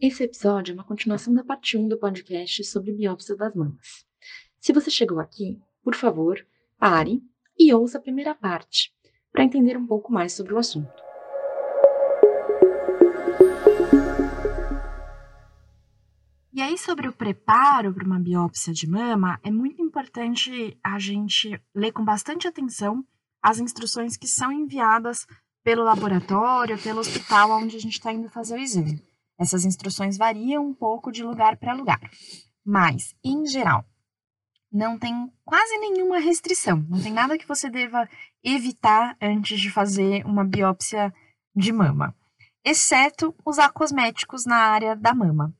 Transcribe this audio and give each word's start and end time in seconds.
Esse 0.00 0.22
episódio 0.22 0.70
é 0.70 0.74
uma 0.74 0.84
continuação 0.84 1.34
da 1.34 1.42
parte 1.42 1.76
1 1.76 1.88
do 1.88 1.98
podcast 1.98 2.62
sobre 2.62 2.92
biópsia 2.92 3.34
das 3.34 3.52
mamas. 3.52 4.06
Se 4.60 4.72
você 4.72 4.92
chegou 4.92 5.18
aqui, 5.18 5.58
por 5.82 5.92
favor, 5.96 6.38
pare 6.78 7.20
e 7.58 7.74
ouça 7.74 7.98
a 7.98 8.00
primeira 8.00 8.32
parte 8.32 8.92
para 9.32 9.42
entender 9.42 9.76
um 9.76 9.84
pouco 9.84 10.12
mais 10.12 10.34
sobre 10.34 10.54
o 10.54 10.58
assunto. 10.58 11.02
E 16.52 16.62
aí, 16.62 16.78
sobre 16.78 17.08
o 17.08 17.12
preparo 17.12 17.92
para 17.92 18.06
uma 18.06 18.20
biópsia 18.20 18.72
de 18.72 18.88
mama, 18.88 19.40
é 19.42 19.50
muito 19.50 19.82
importante 19.82 20.78
a 20.80 20.96
gente 21.00 21.60
ler 21.74 21.90
com 21.90 22.04
bastante 22.04 22.46
atenção 22.46 23.04
as 23.42 23.58
instruções 23.58 24.16
que 24.16 24.28
são 24.28 24.52
enviadas 24.52 25.26
pelo 25.64 25.82
laboratório, 25.82 26.80
pelo 26.80 27.00
hospital 27.00 27.50
onde 27.50 27.76
a 27.76 27.80
gente 27.80 27.94
está 27.94 28.12
indo 28.12 28.28
fazer 28.28 28.54
o 28.54 28.62
exame. 28.62 29.07
Essas 29.38 29.64
instruções 29.64 30.16
variam 30.16 30.66
um 30.66 30.74
pouco 30.74 31.12
de 31.12 31.22
lugar 31.22 31.56
para 31.56 31.74
lugar, 31.74 32.00
mas, 32.64 33.14
em 33.24 33.46
geral, 33.46 33.84
não 34.70 34.98
tem 34.98 35.32
quase 35.44 35.78
nenhuma 35.78 36.18
restrição, 36.18 36.84
não 36.88 37.00
tem 37.00 37.12
nada 37.12 37.38
que 37.38 37.48
você 37.48 37.70
deva 37.70 38.08
evitar 38.44 39.16
antes 39.20 39.58
de 39.60 39.70
fazer 39.70 40.26
uma 40.26 40.44
biópsia 40.44 41.12
de 41.54 41.72
mama, 41.72 42.14
exceto 42.64 43.34
usar 43.44 43.70
cosméticos 43.70 44.44
na 44.44 44.56
área 44.56 44.94
da 44.94 45.14
mama. 45.14 45.54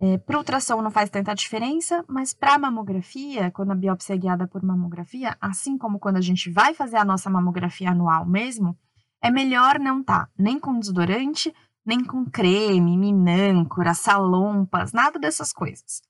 É, 0.00 0.18
para 0.18 0.38
ultrassom 0.38 0.82
não 0.82 0.90
faz 0.90 1.10
tanta 1.10 1.32
diferença, 1.34 2.04
mas 2.08 2.34
para 2.34 2.58
mamografia, 2.58 3.50
quando 3.52 3.70
a 3.70 3.76
biópsia 3.76 4.14
é 4.14 4.18
guiada 4.18 4.48
por 4.48 4.62
mamografia, 4.62 5.36
assim 5.40 5.78
como 5.78 5.98
quando 5.98 6.16
a 6.16 6.20
gente 6.20 6.50
vai 6.50 6.74
fazer 6.74 6.96
a 6.96 7.04
nossa 7.04 7.30
mamografia 7.30 7.90
anual 7.90 8.26
mesmo, 8.26 8.76
é 9.22 9.30
melhor 9.30 9.78
não 9.78 10.00
estar 10.00 10.26
tá 10.26 10.30
nem 10.36 10.58
com 10.58 10.78
desodorante 10.78 11.54
nem 11.84 12.04
com 12.04 12.24
creme, 12.24 12.96
minâncora, 12.96 13.94
salompas, 13.94 14.92
nada 14.92 15.18
dessas 15.18 15.52
coisas. 15.52 16.02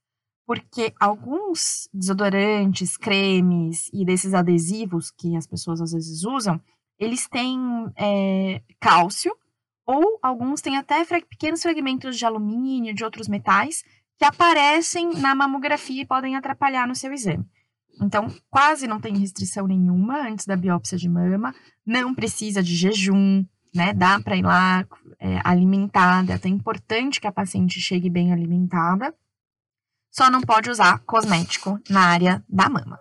Porque 0.47 0.93
alguns 1.01 1.89
desodorantes, 1.93 2.97
cremes 2.97 3.89
e 3.93 4.05
desses 4.05 4.35
adesivos 4.35 5.11
que 5.11 5.37
as 5.37 5.47
pessoas 5.47 5.81
às 5.81 5.93
vezes 5.93 6.25
usam, 6.25 6.61
eles 6.99 7.29
têm 7.29 7.59
é, 7.97 8.63
cálcio 8.81 9.35
ou 9.87 10.19
alguns 10.23 10.61
têm 10.61 10.77
até 10.77 11.05
pequenos 11.05 11.63
fragmentos 11.63 12.17
de 12.17 12.25
alumínio, 12.25 12.95
de 12.95 13.05
outros 13.05 13.29
metais, 13.29 13.83
que 14.19 14.25
aparecem 14.25 15.11
na 15.15 15.35
mamografia 15.35 16.03
e 16.03 16.07
podem 16.07 16.37
atrapalhar 16.37 16.87
no 16.87 16.95
seu 16.95 17.13
exame. 17.13 17.45
Então, 18.01 18.29
quase 18.49 18.87
não 18.87 19.01
tem 19.01 19.17
restrição 19.17 19.67
nenhuma 19.67 20.29
antes 20.29 20.47
da 20.47 20.57
biópsia 20.57 20.97
de 20.97 21.09
mama, 21.09 21.55
não 21.85 22.15
precisa 22.15 22.63
de 22.63 22.75
jejum, 22.75 23.45
né? 23.75 23.93
Dá 23.93 24.21
para 24.21 24.37
ir 24.37 24.43
lá 24.43 24.87
é, 25.19 25.41
alimentada, 25.45 26.33
é 26.33 26.37
até 26.37 26.49
importante 26.49 27.21
que 27.21 27.27
a 27.27 27.33
paciente 27.33 27.81
chegue 27.81 28.11
bem 28.11 28.33
alimentada. 28.33 29.15
Só 30.11 30.31
não 30.31 30.43
pode 30.43 30.71
usar 30.71 30.99
cosmético 31.01 31.81
na 31.89 32.01
área 32.01 32.45
da 32.49 32.69
mama. 32.69 33.01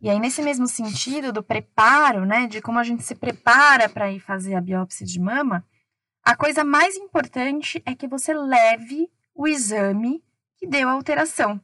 E 0.00 0.10
aí, 0.10 0.18
nesse 0.18 0.42
mesmo 0.42 0.66
sentido 0.66 1.32
do 1.32 1.44
preparo, 1.44 2.24
né, 2.24 2.48
de 2.48 2.60
como 2.60 2.78
a 2.78 2.82
gente 2.82 3.04
se 3.04 3.14
prepara 3.14 3.88
para 3.88 4.10
ir 4.10 4.18
fazer 4.18 4.54
a 4.54 4.60
biópsia 4.60 5.06
de 5.06 5.20
mama, 5.20 5.64
a 6.24 6.34
coisa 6.34 6.64
mais 6.64 6.96
importante 6.96 7.80
é 7.84 7.94
que 7.94 8.08
você 8.08 8.34
leve 8.34 9.08
o 9.34 9.46
exame 9.46 10.24
que 10.56 10.66
deu 10.66 10.88
a 10.88 10.92
alteração 10.92 11.60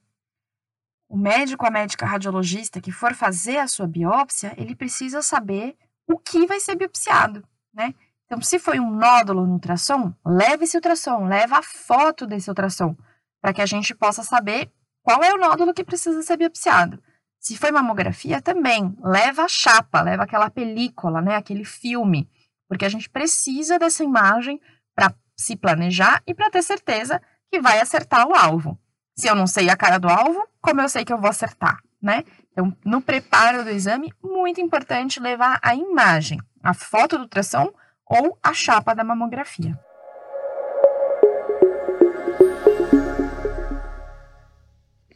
o 1.08 1.16
médico, 1.16 1.66
a 1.66 1.70
médica 1.70 2.04
radiologista 2.04 2.80
que 2.80 2.92
for 2.92 3.14
fazer 3.14 3.58
a 3.58 3.66
sua 3.66 3.86
biópsia, 3.86 4.52
ele 4.56 4.74
precisa 4.74 5.22
saber 5.22 5.76
o 6.06 6.18
que 6.18 6.46
vai 6.46 6.60
ser 6.60 6.76
biopsiado, 6.76 7.42
né? 7.72 7.94
Então, 8.26 8.42
se 8.42 8.58
foi 8.58 8.78
um 8.78 8.90
nódulo 8.90 9.46
no 9.46 9.54
ultrassom, 9.54 10.12
leve 10.24 10.64
esse 10.64 10.76
ultrassom, 10.76 11.26
leva 11.26 11.58
a 11.58 11.62
foto 11.62 12.26
desse 12.26 12.50
ultrassom, 12.50 12.94
para 13.40 13.54
que 13.54 13.62
a 13.62 13.66
gente 13.66 13.94
possa 13.94 14.22
saber 14.22 14.70
qual 15.02 15.22
é 15.22 15.32
o 15.32 15.38
nódulo 15.38 15.72
que 15.72 15.82
precisa 15.82 16.22
ser 16.22 16.36
biopsiado. 16.36 17.02
Se 17.40 17.56
foi 17.56 17.70
mamografia, 17.70 18.42
também 18.42 18.94
leva 19.02 19.44
a 19.44 19.48
chapa, 19.48 20.02
leva 20.02 20.24
aquela 20.24 20.50
película, 20.50 21.22
né, 21.22 21.36
aquele 21.36 21.64
filme, 21.64 22.28
porque 22.68 22.84
a 22.84 22.88
gente 22.88 23.08
precisa 23.08 23.78
dessa 23.78 24.04
imagem 24.04 24.60
para 24.94 25.14
se 25.34 25.56
planejar 25.56 26.22
e 26.26 26.34
para 26.34 26.50
ter 26.50 26.62
certeza 26.62 27.22
que 27.50 27.60
vai 27.60 27.80
acertar 27.80 28.26
o 28.28 28.34
alvo. 28.34 28.78
Se 29.18 29.26
eu 29.26 29.34
não 29.34 29.48
sei 29.48 29.68
a 29.68 29.76
cara 29.76 29.98
do 29.98 30.08
alvo, 30.08 30.46
como 30.60 30.80
eu 30.80 30.88
sei 30.88 31.04
que 31.04 31.12
eu 31.12 31.18
vou 31.18 31.28
acertar, 31.28 31.82
né? 32.00 32.22
Então, 32.52 32.72
no 32.84 33.02
preparo 33.02 33.64
do 33.64 33.70
exame, 33.70 34.12
muito 34.22 34.60
importante 34.60 35.18
levar 35.18 35.58
a 35.60 35.74
imagem, 35.74 36.38
a 36.62 36.72
foto 36.72 37.16
do 37.16 37.22
ultrassom 37.22 37.68
ou 38.06 38.38
a 38.40 38.54
chapa 38.54 38.94
da 38.94 39.02
mamografia. 39.02 39.76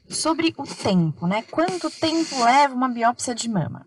Sobre 0.09 0.53
o 0.59 0.65
tempo, 0.65 1.29
né? 1.29 1.43
Quanto 1.43 1.89
tempo 1.89 2.43
leva 2.43 2.75
uma 2.75 2.89
biópsia 2.89 3.37
de 3.37 3.49
mama? 3.49 3.87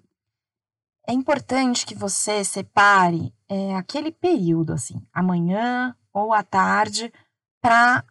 É 1.05 1.11
importante 1.11 1.85
que 1.85 1.93
você 1.93 2.41
separe 2.45 3.33
é, 3.49 3.75
aquele 3.75 4.13
período, 4.13 4.71
assim, 4.71 5.05
amanhã 5.11 5.93
ou 6.13 6.33
à 6.33 6.41
tarde, 6.41 7.11
para 7.61 8.01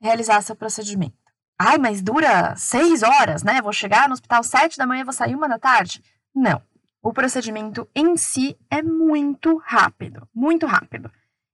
realizar 0.00 0.40
seu 0.40 0.54
procedimento. 0.54 1.21
Ai, 1.58 1.78
mas 1.78 2.02
dura 2.02 2.56
seis 2.56 3.02
horas, 3.02 3.42
né? 3.42 3.60
Vou 3.62 3.72
chegar 3.72 4.08
no 4.08 4.14
hospital 4.14 4.42
sete 4.42 4.76
da 4.76 4.86
manhã 4.86 5.04
vou 5.04 5.12
sair 5.12 5.34
uma 5.34 5.48
da 5.48 5.58
tarde. 5.58 6.02
Não. 6.34 6.62
O 7.02 7.12
procedimento 7.12 7.88
em 7.94 8.16
si 8.16 8.56
é 8.70 8.80
muito 8.80 9.56
rápido, 9.64 10.28
muito 10.34 10.66
rápido. 10.66 11.10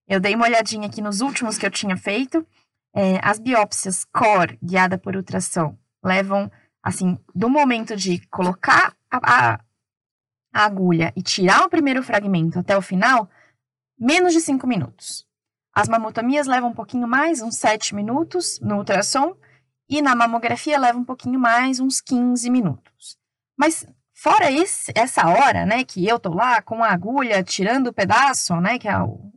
Eu 0.06 0.20
dei 0.20 0.34
uma 0.34 0.46
olhadinha 0.46 0.86
aqui 0.86 1.00
nos 1.00 1.20
últimos 1.20 1.56
que 1.56 1.66
eu 1.66 1.70
tinha 1.70 1.96
feito. 1.96 2.46
É, 2.94 3.18
as 3.22 3.38
biópsias 3.38 4.04
core 4.04 4.58
guiada 4.62 4.98
por 4.98 5.16
ultrassom 5.16 5.76
levam, 6.02 6.50
assim, 6.82 7.18
do 7.34 7.48
momento 7.48 7.96
de 7.96 8.26
colocar 8.28 8.94
a, 9.10 9.18
a, 9.22 9.60
a 10.54 10.64
agulha 10.64 11.12
e 11.16 11.22
tirar 11.22 11.64
o 11.64 11.70
primeiro 11.70 12.02
fragmento 12.02 12.58
até 12.58 12.76
o 12.76 12.82
final, 12.82 13.28
menos 13.98 14.32
de 14.32 14.40
cinco 14.40 14.66
minutos. 14.66 15.26
As 15.74 15.88
mamotomias 15.88 16.46
levam 16.46 16.70
um 16.70 16.74
pouquinho 16.74 17.06
mais, 17.06 17.40
uns 17.40 17.56
sete 17.56 17.94
minutos 17.94 18.58
no 18.60 18.78
ultrassom 18.78 19.36
e 19.88 20.02
na 20.02 20.14
mamografia 20.14 20.78
leva 20.78 20.98
um 20.98 21.04
pouquinho 21.04 21.40
mais, 21.40 21.80
uns 21.80 22.00
15 22.00 22.50
minutos. 22.50 23.16
Mas 23.56 23.86
fora 24.12 24.50
esse, 24.50 24.92
essa 24.94 25.26
hora, 25.26 25.64
né, 25.64 25.84
que 25.84 26.06
eu 26.06 26.18
tô 26.18 26.34
lá 26.34 26.60
com 26.60 26.84
a 26.84 26.90
agulha 26.90 27.42
tirando 27.42 27.88
o 27.88 27.92
pedaço, 27.92 28.54
né, 28.60 28.78
que 28.78 28.88
é 28.88 28.98
o, 28.98 29.32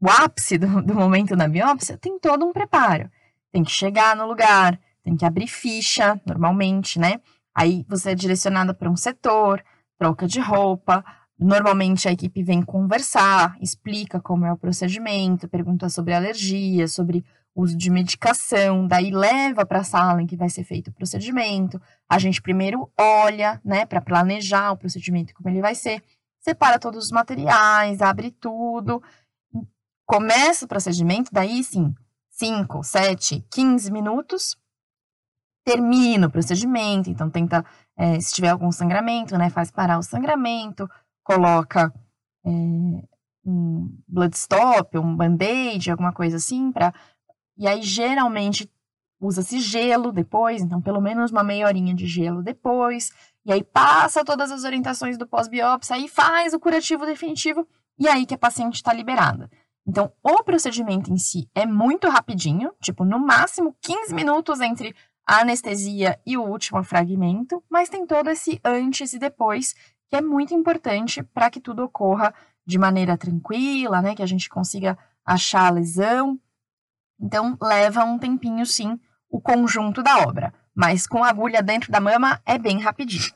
o 0.00 0.08
ápice 0.08 0.56
do, 0.58 0.82
do 0.82 0.94
momento 0.94 1.36
da 1.36 1.46
biópsia, 1.46 1.98
tem 1.98 2.18
todo 2.18 2.46
um 2.46 2.52
preparo. 2.52 3.10
Tem 3.52 3.62
que 3.62 3.70
chegar 3.70 4.16
no 4.16 4.26
lugar, 4.26 4.80
tem 5.02 5.16
que 5.16 5.24
abrir 5.24 5.46
ficha, 5.46 6.20
normalmente, 6.26 6.98
né? 6.98 7.20
Aí 7.54 7.84
você 7.86 8.12
é 8.12 8.14
direcionada 8.14 8.72
para 8.72 8.90
um 8.90 8.96
setor, 8.96 9.62
troca 9.98 10.26
de 10.26 10.40
roupa. 10.40 11.04
Normalmente 11.38 12.08
a 12.08 12.12
equipe 12.12 12.42
vem 12.42 12.62
conversar, 12.62 13.56
explica 13.60 14.20
como 14.20 14.46
é 14.46 14.52
o 14.52 14.56
procedimento, 14.56 15.48
pergunta 15.48 15.88
sobre 15.88 16.14
alergia, 16.14 16.88
sobre 16.88 17.24
uso 17.54 17.76
de 17.76 17.90
medicação, 17.90 18.86
daí 18.86 19.10
leva 19.10 19.66
para 19.66 19.80
a 19.80 19.84
sala 19.84 20.22
em 20.22 20.26
que 20.26 20.36
vai 20.36 20.48
ser 20.48 20.64
feito 20.64 20.88
o 20.88 20.92
procedimento. 20.92 21.80
A 22.08 22.18
gente 22.18 22.40
primeiro 22.40 22.90
olha, 22.98 23.60
né, 23.64 23.84
para 23.84 24.00
planejar 24.00 24.72
o 24.72 24.76
procedimento 24.76 25.34
como 25.34 25.48
ele 25.48 25.60
vai 25.60 25.74
ser, 25.74 26.02
separa 26.40 26.78
todos 26.78 27.04
os 27.04 27.10
materiais, 27.10 28.00
abre 28.00 28.30
tudo, 28.30 29.02
começa 30.06 30.64
o 30.64 30.68
procedimento, 30.68 31.30
daí 31.32 31.62
sim, 31.62 31.94
5, 32.30 32.82
7, 32.82 33.46
15 33.50 33.92
minutos, 33.92 34.56
termina 35.64 36.26
o 36.26 36.30
procedimento, 36.30 37.08
então 37.08 37.30
tenta, 37.30 37.64
é, 37.96 38.18
se 38.18 38.34
tiver 38.34 38.48
algum 38.48 38.72
sangramento, 38.72 39.36
né, 39.36 39.50
faz 39.50 39.70
parar 39.70 39.98
o 39.98 40.02
sangramento, 40.02 40.88
coloca 41.22 41.92
é, 42.44 42.50
um 43.44 43.96
blood 44.08 44.36
stop, 44.36 44.96
um 44.98 45.16
band-aid, 45.16 45.90
alguma 45.90 46.12
coisa 46.12 46.36
assim, 46.36 46.72
para 46.72 46.92
e 47.56 47.66
aí, 47.66 47.82
geralmente, 47.82 48.70
usa-se 49.22 49.60
gelo 49.60 50.10
depois, 50.10 50.60
então 50.60 50.82
pelo 50.82 51.00
menos 51.00 51.30
uma 51.30 51.44
meia 51.44 51.66
horinha 51.66 51.94
de 51.94 52.06
gelo 52.06 52.42
depois. 52.42 53.12
E 53.44 53.52
aí 53.52 53.62
passa 53.62 54.24
todas 54.24 54.50
as 54.50 54.64
orientações 54.64 55.16
do 55.16 55.26
pós-biópsia 55.26 55.96
e 55.96 56.08
faz 56.08 56.52
o 56.52 56.60
curativo 56.60 57.06
definitivo 57.06 57.66
e 57.98 58.08
aí 58.08 58.26
que 58.26 58.34
a 58.34 58.38
paciente 58.38 58.76
está 58.76 58.92
liberada. 58.92 59.48
Então, 59.86 60.12
o 60.22 60.42
procedimento 60.44 61.12
em 61.12 61.16
si 61.16 61.48
é 61.54 61.66
muito 61.66 62.08
rapidinho, 62.08 62.72
tipo, 62.80 63.04
no 63.04 63.18
máximo 63.18 63.76
15 63.80 64.14
minutos 64.14 64.60
entre 64.60 64.94
a 65.26 65.40
anestesia 65.40 66.20
e 66.26 66.36
o 66.36 66.42
último 66.42 66.82
fragmento, 66.84 67.62
mas 67.68 67.88
tem 67.88 68.06
todo 68.06 68.30
esse 68.30 68.60
antes 68.64 69.12
e 69.12 69.18
depois, 69.18 69.74
que 70.08 70.16
é 70.16 70.20
muito 70.20 70.54
importante 70.54 71.22
para 71.22 71.50
que 71.50 71.60
tudo 71.60 71.84
ocorra 71.84 72.32
de 72.64 72.78
maneira 72.78 73.16
tranquila, 73.16 74.00
né, 74.00 74.14
que 74.14 74.22
a 74.22 74.26
gente 74.26 74.48
consiga 74.48 74.96
achar 75.24 75.66
a 75.66 75.70
lesão 75.70 76.38
então, 77.22 77.56
leva 77.62 78.04
um 78.04 78.18
tempinho, 78.18 78.66
sim, 78.66 78.98
o 79.30 79.40
conjunto 79.40 80.02
da 80.02 80.18
obra. 80.18 80.52
Mas 80.74 81.06
com 81.06 81.22
agulha 81.22 81.62
dentro 81.62 81.92
da 81.92 82.00
mama 82.00 82.40
é 82.44 82.58
bem 82.58 82.80
rapidinho. 82.80 83.32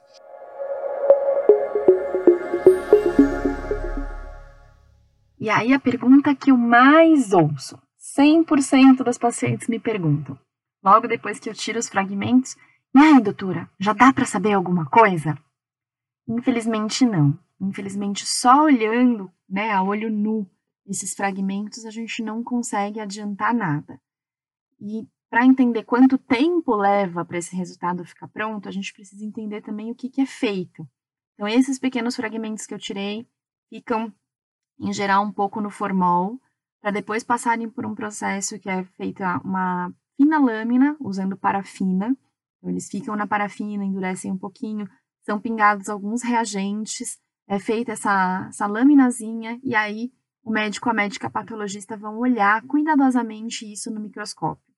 E 5.38 5.48
aí 5.48 5.72
a 5.72 5.78
pergunta 5.78 6.34
que 6.34 6.50
eu 6.50 6.56
mais 6.56 7.32
ouço, 7.32 7.78
100% 8.18 9.04
das 9.04 9.18
pacientes 9.18 9.68
me 9.68 9.78
perguntam, 9.78 10.36
logo 10.82 11.06
depois 11.06 11.38
que 11.38 11.48
eu 11.48 11.54
tiro 11.54 11.78
os 11.78 11.88
fragmentos, 11.88 12.56
e 12.94 12.98
aí, 12.98 13.20
doutora, 13.20 13.68
já 13.78 13.92
dá 13.92 14.12
para 14.12 14.24
saber 14.24 14.54
alguma 14.54 14.86
coisa? 14.86 15.38
Infelizmente 16.26 17.04
não. 17.04 17.38
Infelizmente 17.60 18.24
só 18.26 18.64
olhando, 18.64 19.30
né, 19.48 19.70
a 19.70 19.82
olho 19.82 20.10
nu, 20.10 20.48
esses 20.86 21.14
fragmentos 21.14 21.84
a 21.84 21.90
gente 21.90 22.22
não 22.22 22.42
consegue 22.42 23.00
adiantar 23.00 23.54
nada. 23.54 24.00
E 24.80 25.08
para 25.28 25.44
entender 25.44 25.84
quanto 25.84 26.16
tempo 26.16 26.74
leva 26.76 27.24
para 27.24 27.38
esse 27.38 27.54
resultado 27.54 28.04
ficar 28.04 28.28
pronto, 28.28 28.68
a 28.68 28.72
gente 28.72 28.92
precisa 28.92 29.24
entender 29.24 29.60
também 29.60 29.90
o 29.90 29.94
que, 29.94 30.08
que 30.08 30.20
é 30.20 30.26
feito. 30.26 30.88
Então, 31.34 31.48
esses 31.48 31.78
pequenos 31.78 32.16
fragmentos 32.16 32.66
que 32.66 32.72
eu 32.72 32.78
tirei 32.78 33.28
ficam, 33.68 34.12
em 34.80 34.92
geral, 34.92 35.24
um 35.24 35.32
pouco 35.32 35.60
no 35.60 35.68
formol, 35.68 36.40
para 36.80 36.90
depois 36.90 37.24
passarem 37.24 37.68
por 37.68 37.84
um 37.84 37.94
processo 37.94 38.58
que 38.58 38.70
é 38.70 38.84
feita 38.96 39.40
uma 39.44 39.92
fina 40.16 40.38
lâmina, 40.38 40.96
usando 41.00 41.36
parafina. 41.36 42.16
Então, 42.58 42.70
eles 42.70 42.88
ficam 42.88 43.16
na 43.16 43.26
parafina, 43.26 43.84
endurecem 43.84 44.30
um 44.30 44.38
pouquinho, 44.38 44.88
são 45.22 45.40
pingados 45.40 45.88
alguns 45.88 46.22
reagentes, 46.22 47.18
é 47.48 47.58
feita 47.58 47.92
essa, 47.92 48.46
essa 48.48 48.66
laminazinha, 48.66 49.60
e 49.62 49.74
aí 49.74 50.12
o 50.46 50.50
médico, 50.52 50.88
a 50.88 50.94
médica 50.94 51.28
patologista 51.28 51.96
vão 51.96 52.18
olhar 52.18 52.62
cuidadosamente 52.62 53.70
isso 53.70 53.90
no 53.90 53.98
microscópio. 53.98 54.72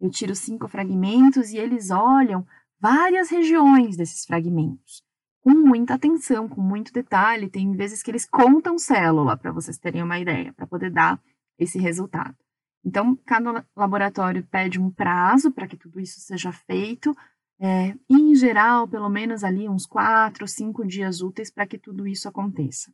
Eu 0.00 0.08
tiro 0.08 0.34
cinco 0.34 0.66
fragmentos 0.66 1.50
e 1.50 1.58
eles 1.58 1.90
olham 1.90 2.46
várias 2.80 3.28
regiões 3.28 3.94
desses 3.94 4.24
fragmentos, 4.24 5.02
com 5.42 5.50
muita 5.50 5.94
atenção, 5.94 6.48
com 6.48 6.62
muito 6.62 6.94
detalhe. 6.94 7.50
Tem 7.50 7.76
vezes 7.76 8.02
que 8.02 8.10
eles 8.10 8.24
contam 8.24 8.78
célula, 8.78 9.36
para 9.36 9.52
vocês 9.52 9.76
terem 9.76 10.02
uma 10.02 10.18
ideia, 10.18 10.50
para 10.54 10.66
poder 10.66 10.90
dar 10.90 11.20
esse 11.58 11.78
resultado. 11.78 12.34
Então, 12.82 13.14
cada 13.26 13.66
laboratório 13.76 14.42
pede 14.50 14.80
um 14.80 14.90
prazo 14.90 15.52
para 15.52 15.68
que 15.68 15.76
tudo 15.76 16.00
isso 16.00 16.20
seja 16.20 16.50
feito, 16.52 17.14
é, 17.60 17.94
em 18.08 18.34
geral, 18.34 18.88
pelo 18.88 19.10
menos 19.10 19.44
ali 19.44 19.68
uns 19.68 19.84
quatro, 19.84 20.48
cinco 20.48 20.86
dias 20.86 21.20
úteis 21.20 21.50
para 21.50 21.66
que 21.66 21.76
tudo 21.76 22.06
isso 22.06 22.30
aconteça. 22.30 22.90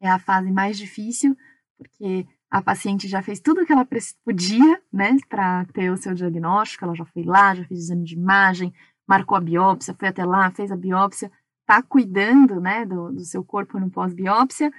É 0.00 0.08
a 0.08 0.18
fase 0.18 0.50
mais 0.50 0.78
difícil, 0.78 1.36
porque 1.76 2.26
a 2.50 2.62
paciente 2.62 3.06
já 3.06 3.22
fez 3.22 3.40
tudo 3.40 3.62
o 3.62 3.66
que 3.66 3.72
ela 3.72 3.86
podia, 4.24 4.82
né, 4.92 5.16
para 5.28 5.64
ter 5.66 5.90
o 5.90 5.96
seu 5.96 6.14
diagnóstico, 6.14 6.84
ela 6.84 6.94
já 6.94 7.04
foi 7.04 7.22
lá, 7.22 7.54
já 7.54 7.64
fez 7.64 7.80
exame 7.80 8.04
de 8.04 8.14
imagem, 8.14 8.72
marcou 9.06 9.36
a 9.36 9.40
biópsia, 9.40 9.94
foi 9.98 10.08
até 10.08 10.24
lá, 10.24 10.50
fez 10.50 10.70
a 10.72 10.76
biópsia, 10.76 11.30
está 11.60 11.82
cuidando, 11.82 12.60
né, 12.60 12.86
do, 12.86 13.12
do, 13.12 13.24
seu 13.24 13.44
corpo 13.44 13.78
no 13.78 13.90
pós-biópsia, 13.90 14.72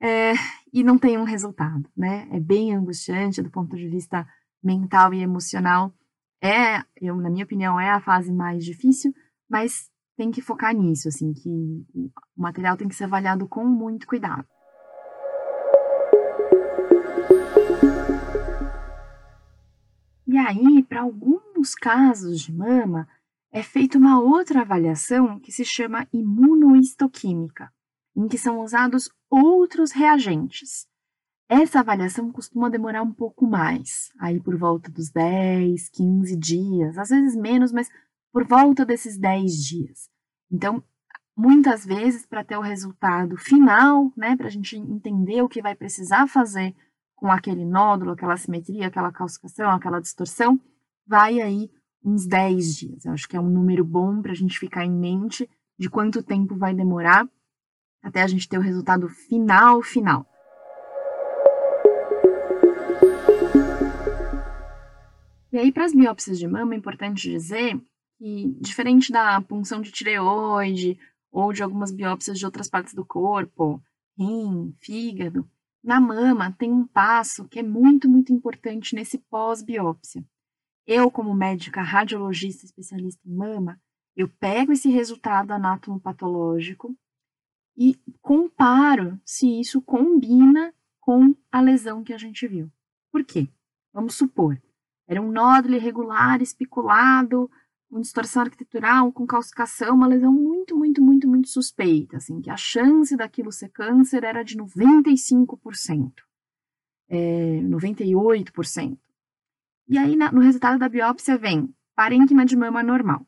é, 0.00 0.32
e 0.72 0.82
não 0.82 0.98
tem 0.98 1.16
um 1.16 1.24
resultado, 1.24 1.88
né, 1.96 2.28
é 2.30 2.38
bem 2.38 2.74
angustiante 2.74 3.42
do 3.42 3.50
ponto 3.50 3.74
de 3.76 3.88
vista 3.88 4.26
mental 4.62 5.14
e 5.14 5.22
emocional, 5.22 5.94
é, 6.42 6.84
eu, 7.00 7.16
na 7.16 7.30
minha 7.30 7.44
opinião, 7.44 7.80
é 7.80 7.88
a 7.88 8.00
fase 8.00 8.30
mais 8.30 8.62
difícil, 8.62 9.14
mas 9.48 9.88
tem 10.14 10.30
que 10.30 10.42
focar 10.42 10.74
nisso, 10.74 11.08
assim, 11.08 11.32
que 11.32 11.48
o 11.48 12.10
material 12.36 12.76
tem 12.76 12.86
que 12.86 12.94
ser 12.94 13.04
avaliado 13.04 13.48
com 13.48 13.64
muito 13.64 14.06
cuidado. 14.06 14.46
E 20.34 20.36
aí, 20.36 20.82
para 20.82 21.02
alguns 21.02 21.76
casos 21.76 22.40
de 22.40 22.52
mama, 22.52 23.06
é 23.52 23.62
feita 23.62 23.96
uma 23.96 24.18
outra 24.18 24.62
avaliação 24.62 25.38
que 25.38 25.52
se 25.52 25.64
chama 25.64 26.08
imunoistoquímica, 26.12 27.72
em 28.16 28.26
que 28.26 28.36
são 28.36 28.58
usados 28.58 29.08
outros 29.30 29.92
reagentes. 29.92 30.88
Essa 31.48 31.78
avaliação 31.78 32.32
costuma 32.32 32.68
demorar 32.68 33.04
um 33.04 33.12
pouco 33.12 33.46
mais, 33.46 34.10
aí 34.18 34.40
por 34.40 34.56
volta 34.58 34.90
dos 34.90 35.08
10, 35.08 35.88
15 35.90 36.36
dias, 36.36 36.98
às 36.98 37.10
vezes 37.10 37.36
menos, 37.36 37.70
mas 37.70 37.88
por 38.32 38.44
volta 38.44 38.84
desses 38.84 39.16
10 39.16 39.52
dias. 39.64 40.10
Então, 40.50 40.82
muitas 41.36 41.86
vezes, 41.86 42.26
para 42.26 42.42
ter 42.42 42.56
o 42.56 42.60
resultado 42.60 43.36
final, 43.36 44.12
né, 44.16 44.34
para 44.36 44.48
a 44.48 44.50
gente 44.50 44.76
entender 44.76 45.42
o 45.42 45.48
que 45.48 45.62
vai 45.62 45.76
precisar 45.76 46.26
fazer 46.26 46.74
com 47.14 47.30
aquele 47.30 47.64
nódulo, 47.64 48.12
aquela 48.12 48.36
simetria, 48.36 48.86
aquela 48.86 49.12
calcificação, 49.12 49.70
aquela 49.70 50.00
distorção, 50.00 50.60
vai 51.06 51.40
aí 51.40 51.70
uns 52.04 52.26
10 52.26 52.76
dias. 52.76 53.04
Eu 53.04 53.12
acho 53.12 53.28
que 53.28 53.36
é 53.36 53.40
um 53.40 53.48
número 53.48 53.84
bom 53.84 54.20
para 54.20 54.32
a 54.32 54.34
gente 54.34 54.58
ficar 54.58 54.84
em 54.84 54.92
mente 54.92 55.48
de 55.78 55.88
quanto 55.88 56.22
tempo 56.22 56.56
vai 56.56 56.74
demorar 56.74 57.28
até 58.02 58.22
a 58.22 58.26
gente 58.26 58.48
ter 58.48 58.58
o 58.58 58.62
resultado 58.62 59.08
final, 59.08 59.82
final. 59.82 60.26
E 65.50 65.58
aí, 65.58 65.70
para 65.70 65.84
as 65.84 65.94
biópsias 65.94 66.38
de 66.38 66.48
mama, 66.48 66.74
é 66.74 66.76
importante 66.76 67.30
dizer 67.30 67.80
que, 68.18 68.56
diferente 68.60 69.12
da 69.12 69.40
punção 69.40 69.80
de 69.80 69.92
tireoide 69.92 70.98
ou 71.30 71.52
de 71.52 71.62
algumas 71.62 71.92
biópsias 71.92 72.38
de 72.38 72.44
outras 72.44 72.68
partes 72.68 72.92
do 72.92 73.04
corpo, 73.04 73.80
rim, 74.18 74.74
fígado, 74.80 75.48
na 75.84 76.00
mama 76.00 76.50
tem 76.50 76.72
um 76.72 76.86
passo 76.86 77.46
que 77.46 77.58
é 77.58 77.62
muito, 77.62 78.08
muito 78.08 78.32
importante 78.32 78.94
nesse 78.94 79.18
pós-biópsia. 79.18 80.24
Eu, 80.86 81.10
como 81.10 81.34
médica 81.34 81.82
radiologista 81.82 82.64
especialista 82.64 83.20
em 83.28 83.34
mama, 83.34 83.78
eu 84.16 84.28
pego 84.28 84.72
esse 84.72 84.88
resultado 84.88 85.52
anatomopatológico 85.52 86.96
e 87.76 87.98
comparo 88.22 89.20
se 89.24 89.60
isso 89.60 89.82
combina 89.82 90.74
com 91.00 91.34
a 91.52 91.60
lesão 91.60 92.02
que 92.02 92.14
a 92.14 92.18
gente 92.18 92.48
viu. 92.48 92.70
Por 93.12 93.22
quê? 93.22 93.48
Vamos 93.92 94.14
supor, 94.14 94.60
era 95.06 95.20
um 95.20 95.30
nódulo 95.30 95.74
irregular, 95.74 96.40
especulado, 96.40 97.50
com 97.94 98.00
distorção 98.00 98.42
arquitetural, 98.42 99.12
com 99.12 99.24
calcificação, 99.24 99.94
uma 99.94 100.08
lesão 100.08 100.32
muito, 100.32 100.76
muito, 100.76 101.00
muito, 101.00 101.28
muito 101.28 101.48
suspeita, 101.48 102.16
assim, 102.16 102.40
que 102.40 102.50
a 102.50 102.56
chance 102.56 103.16
daquilo 103.16 103.52
ser 103.52 103.68
câncer 103.68 104.24
era 104.24 104.42
de 104.42 104.56
95%, 104.56 106.12
é, 107.08 107.60
98%. 107.60 108.98
E 109.86 109.96
aí, 109.96 110.16
na, 110.16 110.32
no 110.32 110.40
resultado 110.40 110.76
da 110.76 110.88
biópsia, 110.88 111.38
vem 111.38 111.72
parênquima 111.94 112.44
de 112.44 112.56
mama 112.56 112.82
normal. 112.82 113.24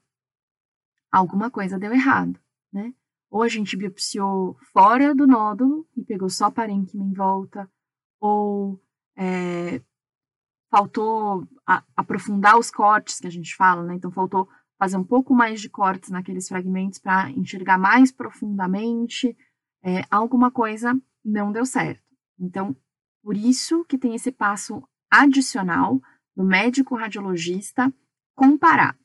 Alguma 1.12 1.48
coisa 1.48 1.78
deu 1.78 1.92
errado, 1.92 2.36
né? 2.72 2.92
Ou 3.30 3.44
a 3.44 3.48
gente 3.48 3.76
biopsiou 3.76 4.56
fora 4.72 5.14
do 5.14 5.28
nódulo 5.28 5.86
e 5.96 6.04
pegou 6.04 6.28
só 6.28 6.50
parênquima 6.50 7.04
em 7.04 7.12
volta, 7.12 7.70
ou 8.18 8.82
faltou 10.70 11.46
a, 11.66 11.82
aprofundar 11.96 12.58
os 12.58 12.70
cortes 12.70 13.20
que 13.20 13.26
a 13.26 13.30
gente 13.30 13.54
fala, 13.54 13.82
né? 13.82 13.94
Então 13.94 14.10
faltou 14.10 14.48
fazer 14.78 14.96
um 14.96 15.04
pouco 15.04 15.34
mais 15.34 15.60
de 15.60 15.68
cortes 15.68 16.10
naqueles 16.10 16.48
fragmentos 16.48 16.98
para 16.98 17.30
enxergar 17.30 17.78
mais 17.78 18.12
profundamente. 18.12 19.36
É, 19.82 20.02
alguma 20.10 20.50
coisa 20.50 20.98
não 21.24 21.52
deu 21.52 21.64
certo. 21.64 22.02
Então, 22.38 22.76
por 23.22 23.36
isso 23.36 23.84
que 23.84 23.98
tem 23.98 24.14
esse 24.14 24.30
passo 24.30 24.82
adicional 25.10 26.00
do 26.36 26.44
médico 26.44 26.94
radiologista 26.94 27.92
comparar 28.34 28.96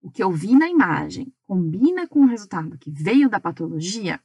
o 0.00 0.10
que 0.10 0.22
eu 0.22 0.30
vi 0.30 0.54
na 0.54 0.68
imagem 0.68 1.32
combina 1.46 2.06
com 2.06 2.20
o 2.20 2.26
resultado 2.26 2.78
que 2.78 2.90
veio 2.90 3.28
da 3.28 3.40
patologia, 3.40 4.20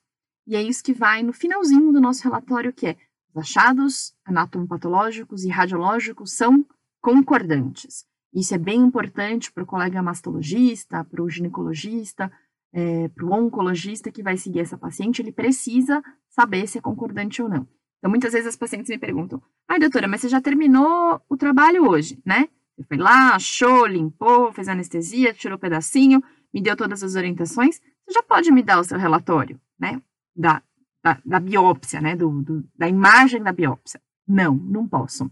e 0.46 0.56
é 0.56 0.62
isso 0.62 0.84
que 0.84 0.94
vai 0.94 1.24
no 1.24 1.34
finalzinho 1.34 1.92
do 1.92 2.02
nosso 2.02 2.24
relatório, 2.24 2.74
que 2.74 2.88
é 2.88 2.98
os 3.34 3.38
achados 3.38 4.16
anatomopatológicos 4.26 5.44
e 5.44 5.50
radiológicos 5.50 6.34
são 6.34 6.66
concordantes. 7.04 8.06
Isso 8.34 8.56
é 8.56 8.58
bem 8.58 8.80
importante 8.80 9.52
para 9.52 9.64
o 9.64 9.68
colega 9.68 10.02
mastologista, 10.02 11.04
para 11.04 11.22
o 11.22 11.30
ginecologista, 11.30 12.32
é, 12.72 13.10
para 13.10 13.26
o 13.26 13.34
oncologista 13.34 14.10
que 14.10 14.24
vai 14.24 14.38
seguir 14.38 14.62
essa 14.62 14.78
paciente, 14.78 15.22
ele 15.22 15.32
precisa 15.32 16.02
saber 16.30 16.66
se 16.66 16.80
é 16.80 16.82
concordante 16.82 17.42
ou 17.44 17.50
não. 17.50 17.68
Então, 18.00 18.10
muitas 18.10 18.32
vezes 18.34 18.48
as 18.48 18.56
pacientes 18.56 18.90
me 18.90 18.98
perguntam: 18.98 19.42
ai, 19.68 19.80
doutora, 19.80 20.08
mas 20.08 20.22
você 20.22 20.30
já 20.30 20.42
terminou 20.42 21.22
o 21.30 21.38
trabalho 21.38 21.88
hoje, 21.88 22.20
né? 22.26 22.48
Você 22.76 22.84
foi 22.88 22.98
lá, 22.98 23.36
achou, 23.36 23.86
limpou, 23.86 24.52
fez 24.54 24.68
anestesia, 24.68 25.34
tirou 25.34 25.58
um 25.58 25.62
pedacinho, 25.62 26.24
me 26.52 26.62
deu 26.62 26.76
todas 26.76 27.04
as 27.04 27.16
orientações, 27.16 27.80
você 28.06 28.14
já 28.14 28.24
pode 28.24 28.50
me 28.52 28.64
dar 28.64 28.80
o 28.80 28.84
seu 28.84 28.98
relatório, 28.98 29.60
né? 29.78 30.02
Da, 30.36 30.64
da, 31.04 31.20
da 31.24 31.40
biópsia, 31.40 32.02
né? 32.02 32.16
Do, 32.16 32.42
do, 32.42 32.64
da 32.76 32.88
imagem 32.88 33.44
da 33.44 33.52
biópsia. 33.52 34.02
Não, 34.28 34.56
não 34.56 34.88
posso. 34.88 35.30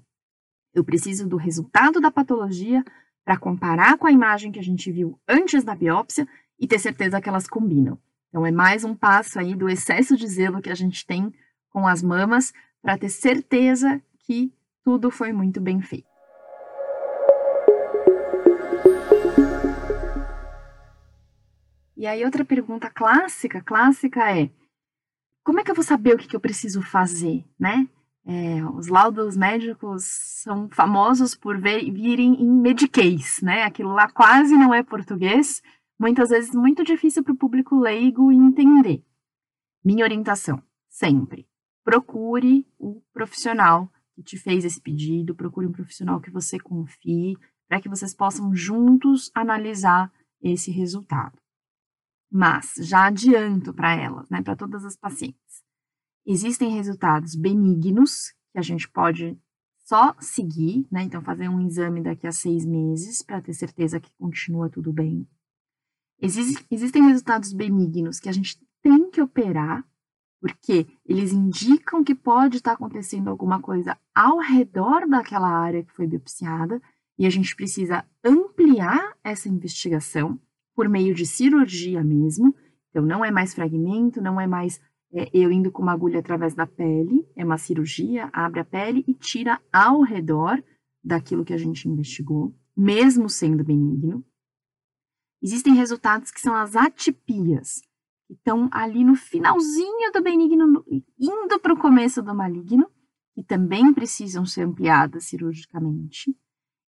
Eu 0.73 0.85
preciso 0.85 1.27
do 1.27 1.35
resultado 1.35 1.99
da 1.99 2.09
patologia 2.09 2.83
para 3.25 3.37
comparar 3.37 3.97
com 3.97 4.07
a 4.07 4.11
imagem 4.11 4.51
que 4.51 4.59
a 4.59 4.63
gente 4.63 4.89
viu 4.91 5.19
antes 5.27 5.63
da 5.63 5.75
biópsia 5.75 6.27
e 6.57 6.65
ter 6.65 6.79
certeza 6.79 7.19
que 7.19 7.27
elas 7.27 7.47
combinam. 7.47 7.99
Então, 8.29 8.45
é 8.45 8.51
mais 8.51 8.85
um 8.85 8.95
passo 8.95 9.37
aí 9.37 9.53
do 9.53 9.67
excesso 9.67 10.15
de 10.15 10.25
zelo 10.27 10.61
que 10.61 10.69
a 10.69 10.75
gente 10.75 11.05
tem 11.05 11.33
com 11.69 11.85
as 11.85 12.01
mamas 12.01 12.53
para 12.81 12.97
ter 12.97 13.09
certeza 13.09 14.01
que 14.19 14.53
tudo 14.81 15.11
foi 15.11 15.33
muito 15.33 15.59
bem 15.59 15.81
feito. 15.81 16.09
E 21.97 22.07
aí, 22.07 22.23
outra 22.23 22.45
pergunta 22.45 22.89
clássica, 22.89 23.61
clássica 23.61 24.31
é: 24.31 24.49
como 25.43 25.59
é 25.59 25.63
que 25.63 25.69
eu 25.69 25.75
vou 25.75 25.83
saber 25.83 26.15
o 26.15 26.17
que, 26.17 26.29
que 26.29 26.35
eu 26.35 26.39
preciso 26.39 26.81
fazer, 26.81 27.45
né? 27.59 27.87
É, 28.23 28.63
os 28.65 28.87
laudos 28.87 29.35
médicos 29.35 30.03
são 30.03 30.69
famosos 30.69 31.33
por 31.33 31.59
ver, 31.59 31.91
virem 31.91 32.41
em 32.41 32.51
mediquês, 32.51 33.41
né? 33.41 33.63
Aquilo 33.63 33.93
lá 33.93 34.09
quase 34.11 34.55
não 34.55 34.73
é 34.73 34.83
português, 34.83 35.61
muitas 35.99 36.29
vezes 36.29 36.53
muito 36.53 36.83
difícil 36.83 37.23
para 37.23 37.33
o 37.33 37.37
público 37.37 37.79
leigo 37.79 38.31
entender. 38.31 39.03
Minha 39.83 40.05
orientação, 40.05 40.61
sempre, 40.87 41.47
procure 41.83 42.67
o 42.77 43.01
profissional 43.11 43.91
que 44.15 44.21
te 44.21 44.37
fez 44.37 44.63
esse 44.65 44.79
pedido, 44.79 45.35
procure 45.35 45.65
um 45.65 45.71
profissional 45.71 46.21
que 46.21 46.29
você 46.29 46.59
confie, 46.59 47.35
para 47.67 47.81
que 47.81 47.89
vocês 47.89 48.13
possam 48.13 48.53
juntos 48.53 49.31
analisar 49.33 50.11
esse 50.41 50.69
resultado. 50.71 51.39
Mas 52.31 52.73
já 52.77 53.05
adianto 53.05 53.73
para 53.73 53.95
elas, 53.95 54.29
né, 54.29 54.41
para 54.41 54.55
todas 54.55 54.85
as 54.85 54.95
pacientes. 54.95 55.50
Existem 56.25 56.69
resultados 56.69 57.35
benignos 57.35 58.33
que 58.51 58.59
a 58.59 58.61
gente 58.61 58.89
pode 58.89 59.37
só 59.91 60.15
seguir, 60.19 60.87
né? 60.91 61.03
Então, 61.03 61.21
fazer 61.21 61.49
um 61.49 61.59
exame 61.59 62.01
daqui 62.01 62.27
a 62.27 62.31
seis 62.31 62.65
meses 62.65 63.21
para 63.21 63.41
ter 63.41 63.53
certeza 63.53 63.99
que 63.99 64.11
continua 64.17 64.69
tudo 64.69 64.93
bem. 64.93 65.27
Existe, 66.21 66.65
existem 66.69 67.03
resultados 67.07 67.51
benignos 67.51 68.19
que 68.19 68.29
a 68.29 68.31
gente 68.31 68.57
tem 68.81 69.09
que 69.09 69.21
operar, 69.21 69.83
porque 70.39 70.87
eles 71.05 71.33
indicam 71.33 72.03
que 72.03 72.15
pode 72.15 72.57
estar 72.57 72.71
tá 72.71 72.75
acontecendo 72.75 73.29
alguma 73.29 73.59
coisa 73.59 73.97
ao 74.13 74.37
redor 74.37 75.07
daquela 75.07 75.49
área 75.49 75.83
que 75.83 75.91
foi 75.91 76.07
biopsiada, 76.07 76.81
e 77.17 77.25
a 77.25 77.29
gente 77.29 77.55
precisa 77.55 78.05
ampliar 78.23 79.15
essa 79.23 79.49
investigação 79.49 80.39
por 80.75 80.87
meio 80.87 81.13
de 81.13 81.25
cirurgia 81.25 82.03
mesmo. 82.03 82.55
Então, 82.89 83.03
não 83.03 83.25
é 83.25 83.29
mais 83.29 83.53
fragmento, 83.53 84.21
não 84.21 84.39
é 84.39 84.47
mais 84.47 84.79
é, 85.13 85.29
eu 85.33 85.51
indo 85.51 85.71
com 85.71 85.81
uma 85.81 85.91
agulha 85.91 86.19
através 86.19 86.53
da 86.53 86.65
pele, 86.65 87.27
é 87.35 87.43
uma 87.43 87.57
cirurgia, 87.57 88.29
abre 88.31 88.61
a 88.61 88.65
pele 88.65 89.03
e 89.07 89.13
tira 89.13 89.61
ao 89.71 90.01
redor 90.01 90.63
daquilo 91.03 91.43
que 91.43 91.53
a 91.53 91.57
gente 91.57 91.87
investigou, 91.87 92.55
mesmo 92.75 93.29
sendo 93.29 93.63
benigno. 93.63 94.23
Existem 95.41 95.73
resultados 95.73 96.31
que 96.31 96.39
são 96.39 96.55
as 96.55 96.75
atipias, 96.75 97.81
que 98.27 98.33
estão 98.33 98.69
ali 98.71 99.03
no 99.03 99.15
finalzinho 99.15 100.11
do 100.13 100.21
benigno, 100.21 100.85
indo 101.19 101.59
para 101.59 101.73
o 101.73 101.79
começo 101.79 102.21
do 102.21 102.33
maligno, 102.33 102.89
que 103.33 103.43
também 103.43 103.93
precisam 103.93 104.45
ser 104.45 104.61
ampliadas 104.61 105.25
cirurgicamente. 105.25 106.35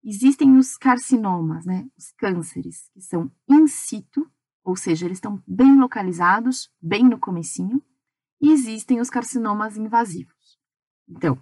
Existem 0.04 0.58
os 0.58 0.78
carcinomas, 0.78 1.66
né, 1.66 1.88
os 1.98 2.12
cânceres, 2.12 2.90
que 2.94 3.02
são 3.02 3.32
in 3.50 3.68
situ, 3.68 4.30
ou 4.64 4.76
seja, 4.76 5.06
eles 5.06 5.18
estão 5.18 5.42
bem 5.48 5.78
localizados, 5.78 6.70
bem 6.82 7.04
no 7.04 7.20
comecinho, 7.20 7.82
e 8.44 8.52
existem 8.52 9.00
os 9.00 9.10
carcinomas 9.10 9.78
invasivos. 9.78 10.60
Então, 11.08 11.40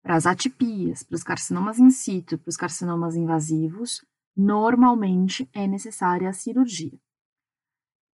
para 0.00 0.14
as 0.14 0.24
atipias, 0.24 1.02
para 1.02 1.16
os 1.16 1.24
carcinomas 1.24 1.80
in 1.80 1.90
situ, 1.90 2.38
para 2.38 2.48
os 2.48 2.56
carcinomas 2.56 3.16
invasivos, 3.16 4.06
normalmente 4.36 5.50
é 5.52 5.66
necessária 5.66 6.28
a 6.28 6.32
cirurgia. 6.32 6.96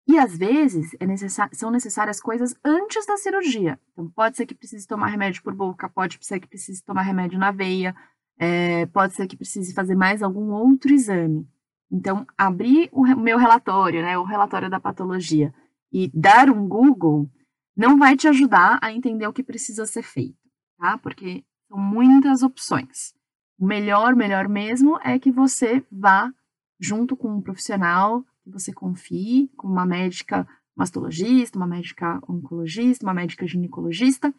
E 0.09 0.19
às 0.19 0.37
vezes 0.37 0.97
é 0.99 1.07
são 1.53 1.71
necessárias 1.71 2.21
coisas 2.21 2.57
antes 2.65 3.07
da 3.07 3.17
cirurgia. 3.17 3.79
Então, 3.93 4.11
pode 4.11 4.37
ser 4.37 4.47
que 4.47 4.55
precise 4.55 4.85
tomar 4.85 5.07
remédio 5.07 5.41
por 5.45 5.55
boca, 5.55 5.89
pode 5.89 6.19
ser 6.23 6.41
que 6.41 6.49
precise 6.49 6.83
tomar 6.83 7.03
remédio 7.03 7.39
na 7.39 7.53
veia, 7.53 7.95
é, 8.37 8.87
pode 8.87 9.15
ser 9.15 9.29
que 9.29 9.37
precise 9.37 9.73
fazer 9.73 9.95
mais 9.95 10.25
algum 10.25 10.51
outro 10.51 10.93
exame. 10.93 11.49
Então, 11.89 12.27
abrir 12.37 12.89
o 12.91 13.05
meu 13.15 13.39
relatório, 13.39 14.03
né, 14.03 14.19
o 14.19 14.25
relatório 14.25 14.69
da 14.69 14.81
patologia, 14.81 15.55
e 15.93 16.11
dar 16.13 16.51
um 16.51 16.67
Google 16.67 17.31
não 17.77 17.99
vai 17.99 18.17
te 18.17 18.27
ajudar 18.27 18.79
a 18.81 18.93
entender 18.93 19.27
o 19.27 19.33
que 19.33 19.43
precisa 19.43 19.85
ser 19.85 20.03
feito, 20.03 20.39
tá? 20.79 20.97
Porque 20.99 21.45
são 21.69 21.79
muitas 21.79 22.43
opções. 22.43 23.15
O 23.59 23.67
melhor, 23.67 24.17
melhor 24.17 24.49
mesmo 24.49 24.99
é 25.03 25.19
que 25.19 25.31
você 25.31 25.85
vá 25.91 26.33
junto 26.81 27.17
com 27.17 27.29
um 27.29 27.43
profissional 27.43 28.25
que 28.43 28.51
você 28.51 28.73
confie, 28.73 29.49
com 29.57 29.67
uma 29.67 29.85
médica 29.85 30.47
mastologista, 30.75 31.59
uma 31.59 31.67
médica 31.67 32.21
oncologista, 32.29 33.05
uma 33.05 33.15
médica 33.15 33.47
ginecologista, 33.47 34.33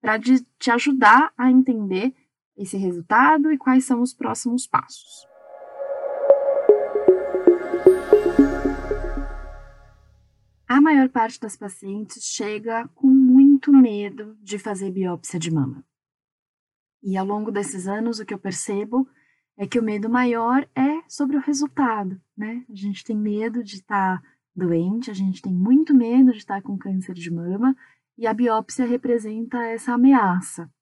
para 0.00 0.18
te 0.18 0.70
ajudar 0.70 1.32
a 1.36 1.50
entender 1.50 2.14
esse 2.56 2.76
resultado 2.76 3.52
e 3.52 3.58
quais 3.58 3.84
são 3.84 4.02
os 4.02 4.12
próximos 4.12 4.66
passos. 4.66 5.33
A 10.66 10.80
maior 10.80 11.10
parte 11.10 11.38
das 11.38 11.56
pacientes 11.56 12.24
chega 12.24 12.88
com 12.94 13.06
muito 13.06 13.70
medo 13.70 14.34
de 14.40 14.58
fazer 14.58 14.90
biópsia 14.90 15.38
de 15.38 15.50
mama. 15.50 15.84
E 17.02 17.18
ao 17.18 17.26
longo 17.26 17.52
desses 17.52 17.86
anos, 17.86 18.18
o 18.18 18.24
que 18.24 18.32
eu 18.32 18.38
percebo 18.38 19.06
é 19.58 19.66
que 19.66 19.78
o 19.78 19.82
medo 19.82 20.08
maior 20.08 20.66
é 20.74 21.02
sobre 21.06 21.36
o 21.36 21.40
resultado, 21.40 22.18
né? 22.34 22.64
A 22.70 22.74
gente 22.74 23.04
tem 23.04 23.14
medo 23.14 23.62
de 23.62 23.74
estar 23.74 24.22
tá 24.22 24.28
doente, 24.56 25.10
a 25.10 25.14
gente 25.14 25.42
tem 25.42 25.52
muito 25.52 25.94
medo 25.94 26.32
de 26.32 26.38
estar 26.38 26.62
tá 26.62 26.62
com 26.62 26.78
câncer 26.78 27.12
de 27.12 27.30
mama, 27.30 27.76
e 28.16 28.26
a 28.26 28.32
biópsia 28.32 28.86
representa 28.86 29.62
essa 29.64 29.92
ameaça. 29.92 30.72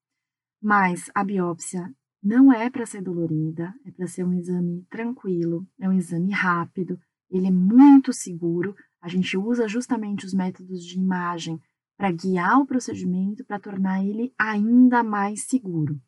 Mas 0.62 1.10
a 1.12 1.24
biópsia 1.24 1.92
não 2.22 2.52
é 2.52 2.70
para 2.70 2.86
ser 2.86 3.02
dolorida, 3.02 3.74
é 3.84 3.90
para 3.90 4.06
ser 4.06 4.24
um 4.24 4.32
exame 4.32 4.86
tranquilo, 4.88 5.66
é 5.80 5.88
um 5.88 5.92
exame 5.92 6.30
rápido, 6.30 7.00
ele 7.28 7.48
é 7.48 7.50
muito 7.50 8.12
seguro, 8.12 8.76
a 9.02 9.08
gente 9.08 9.36
usa 9.36 9.66
justamente 9.66 10.24
os 10.24 10.32
métodos 10.32 10.86
de 10.86 10.96
imagem 10.96 11.60
para 11.96 12.12
guiar 12.12 12.60
o 12.60 12.66
procedimento 12.66 13.44
para 13.44 13.58
tornar 13.58 14.02
ele 14.02 14.32
ainda 14.38 15.02
mais 15.02 15.42
seguro. 15.42 16.00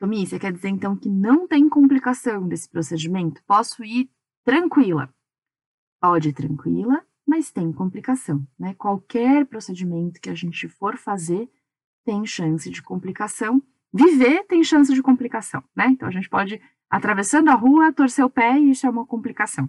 Tomi, 0.00 0.26
você 0.26 0.38
quer 0.38 0.52
dizer 0.52 0.70
então 0.70 0.96
que 0.96 1.08
não 1.08 1.46
tem 1.46 1.68
complicação 1.68 2.48
desse 2.48 2.68
procedimento? 2.68 3.42
Posso 3.44 3.84
ir 3.84 4.10
tranquila? 4.42 5.14
Pode 6.00 6.30
ir 6.30 6.32
tranquila, 6.32 7.04
mas 7.26 7.52
tem 7.52 7.70
complicação, 7.72 8.46
né? 8.58 8.74
Qualquer 8.74 9.46
procedimento 9.46 10.20
que 10.20 10.30
a 10.30 10.34
gente 10.34 10.66
for 10.66 10.96
fazer 10.96 11.48
tem 12.04 12.24
chance 12.26 12.68
de 12.70 12.82
complicação. 12.82 13.62
Viver 13.92 14.44
tem 14.44 14.64
chance 14.64 14.92
de 14.92 15.02
complicação, 15.02 15.62
né? 15.76 15.86
Então 15.88 16.08
a 16.08 16.10
gente 16.10 16.28
pode, 16.28 16.60
atravessando 16.90 17.50
a 17.50 17.54
rua, 17.54 17.92
torcer 17.92 18.24
o 18.24 18.30
pé 18.30 18.58
e 18.58 18.70
isso 18.70 18.86
é 18.86 18.90
uma 18.90 19.06
complicação. 19.06 19.68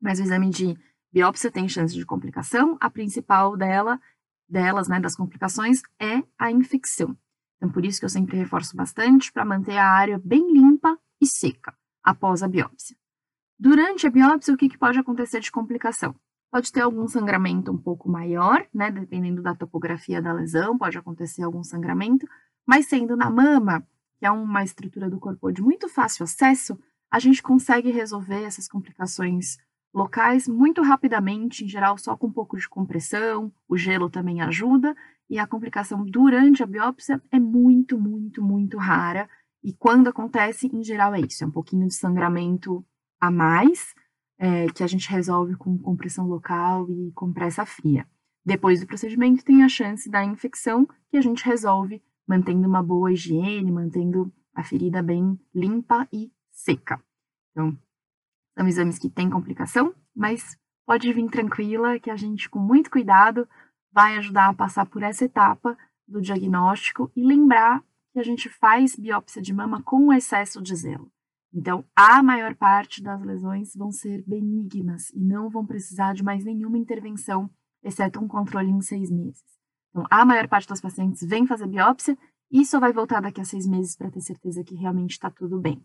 Mas 0.00 0.18
o 0.18 0.22
exame 0.22 0.50
de 0.50 0.76
Biópsia 1.16 1.50
tem 1.50 1.66
chance 1.66 1.94
de 1.94 2.04
complicação, 2.04 2.76
a 2.78 2.90
principal 2.90 3.56
dela, 3.56 3.98
delas, 4.46 4.86
né, 4.86 5.00
das 5.00 5.16
complicações, 5.16 5.80
é 5.98 6.22
a 6.38 6.50
infecção. 6.50 7.16
Então, 7.56 7.70
por 7.70 7.86
isso 7.86 7.98
que 7.98 8.04
eu 8.04 8.10
sempre 8.10 8.36
reforço 8.36 8.76
bastante 8.76 9.32
para 9.32 9.42
manter 9.42 9.78
a 9.78 9.88
área 9.88 10.20
bem 10.22 10.52
limpa 10.52 10.94
e 11.18 11.26
seca 11.26 11.74
após 12.04 12.42
a 12.42 12.48
biópsia. 12.48 12.94
Durante 13.58 14.06
a 14.06 14.10
biópsia, 14.10 14.52
o 14.52 14.58
que, 14.58 14.68
que 14.68 14.76
pode 14.76 14.98
acontecer 14.98 15.40
de 15.40 15.50
complicação? 15.50 16.14
Pode 16.50 16.70
ter 16.70 16.82
algum 16.82 17.08
sangramento 17.08 17.72
um 17.72 17.78
pouco 17.78 18.10
maior, 18.10 18.66
né, 18.74 18.90
dependendo 18.90 19.40
da 19.40 19.54
topografia 19.54 20.20
da 20.20 20.34
lesão, 20.34 20.76
pode 20.76 20.98
acontecer 20.98 21.42
algum 21.42 21.64
sangramento, 21.64 22.28
mas 22.66 22.88
sendo 22.88 23.16
na 23.16 23.30
mama, 23.30 23.82
que 24.18 24.26
é 24.26 24.30
uma 24.30 24.62
estrutura 24.62 25.08
do 25.08 25.18
corpo 25.18 25.50
de 25.50 25.62
muito 25.62 25.88
fácil 25.88 26.24
acesso, 26.24 26.78
a 27.10 27.18
gente 27.18 27.42
consegue 27.42 27.90
resolver 27.90 28.42
essas 28.42 28.68
complicações 28.68 29.56
locais 29.96 30.46
muito 30.46 30.82
rapidamente, 30.82 31.64
em 31.64 31.68
geral 31.68 31.96
só 31.96 32.14
com 32.14 32.26
um 32.26 32.32
pouco 32.32 32.58
de 32.58 32.68
compressão, 32.68 33.50
o 33.66 33.78
gelo 33.78 34.10
também 34.10 34.42
ajuda, 34.42 34.94
e 35.28 35.38
a 35.38 35.46
complicação 35.46 36.04
durante 36.04 36.62
a 36.62 36.66
biópsia 36.66 37.20
é 37.32 37.40
muito, 37.40 37.98
muito, 37.98 38.42
muito 38.42 38.76
rara. 38.76 39.26
E 39.64 39.72
quando 39.72 40.08
acontece, 40.08 40.66
em 40.70 40.84
geral 40.84 41.14
é 41.14 41.20
isso, 41.20 41.42
é 41.42 41.46
um 41.46 41.50
pouquinho 41.50 41.86
de 41.86 41.94
sangramento 41.94 42.84
a 43.18 43.30
mais, 43.30 43.94
é, 44.38 44.66
que 44.66 44.84
a 44.84 44.86
gente 44.86 45.08
resolve 45.08 45.56
com 45.56 45.78
compressão 45.78 46.28
local 46.28 46.86
e 46.90 47.10
compressa 47.12 47.64
fria. 47.64 48.06
Depois 48.44 48.80
do 48.80 48.86
procedimento, 48.86 49.42
tem 49.42 49.64
a 49.64 49.68
chance 49.68 50.10
da 50.10 50.22
infecção, 50.22 50.86
que 51.10 51.16
a 51.16 51.22
gente 51.22 51.42
resolve 51.42 52.02
mantendo 52.28 52.68
uma 52.68 52.82
boa 52.82 53.10
higiene, 53.10 53.72
mantendo 53.72 54.30
a 54.54 54.62
ferida 54.62 55.02
bem 55.02 55.40
limpa 55.54 56.06
e 56.12 56.30
seca. 56.50 57.02
Então, 57.50 57.76
são 58.56 58.66
exames 58.66 58.98
que 58.98 59.10
têm 59.10 59.28
complicação, 59.28 59.94
mas 60.14 60.56
pode 60.86 61.12
vir 61.12 61.28
tranquila 61.30 62.00
que 62.00 62.10
a 62.10 62.16
gente, 62.16 62.48
com 62.48 62.58
muito 62.58 62.90
cuidado, 62.90 63.46
vai 63.92 64.16
ajudar 64.16 64.48
a 64.48 64.54
passar 64.54 64.86
por 64.86 65.02
essa 65.02 65.24
etapa 65.24 65.76
do 66.08 66.20
diagnóstico 66.20 67.10
e 67.14 67.22
lembrar 67.22 67.82
que 68.12 68.18
a 68.18 68.22
gente 68.22 68.48
faz 68.48 68.96
biópsia 68.96 69.42
de 69.42 69.52
mama 69.52 69.82
com 69.82 70.12
excesso 70.12 70.62
de 70.62 70.74
zelo. 70.74 71.10
Então, 71.52 71.84
a 71.94 72.22
maior 72.22 72.54
parte 72.54 73.02
das 73.02 73.22
lesões 73.22 73.74
vão 73.74 73.90
ser 73.90 74.22
benignas 74.26 75.10
e 75.10 75.20
não 75.20 75.50
vão 75.50 75.66
precisar 75.66 76.14
de 76.14 76.22
mais 76.22 76.44
nenhuma 76.44 76.78
intervenção, 76.78 77.50
exceto 77.82 78.20
um 78.20 78.28
controle 78.28 78.70
em 78.70 78.80
seis 78.80 79.10
meses. 79.10 79.44
Então, 79.90 80.04
a 80.10 80.24
maior 80.24 80.48
parte 80.48 80.68
das 80.68 80.80
pacientes 80.80 81.26
vem 81.26 81.46
fazer 81.46 81.66
biópsia 81.66 82.16
e 82.50 82.64
só 82.64 82.78
vai 82.78 82.92
voltar 82.92 83.20
daqui 83.20 83.40
a 83.40 83.44
seis 83.44 83.66
meses 83.66 83.96
para 83.96 84.10
ter 84.10 84.20
certeza 84.20 84.64
que 84.64 84.74
realmente 84.74 85.12
está 85.12 85.30
tudo 85.30 85.58
bem 85.58 85.84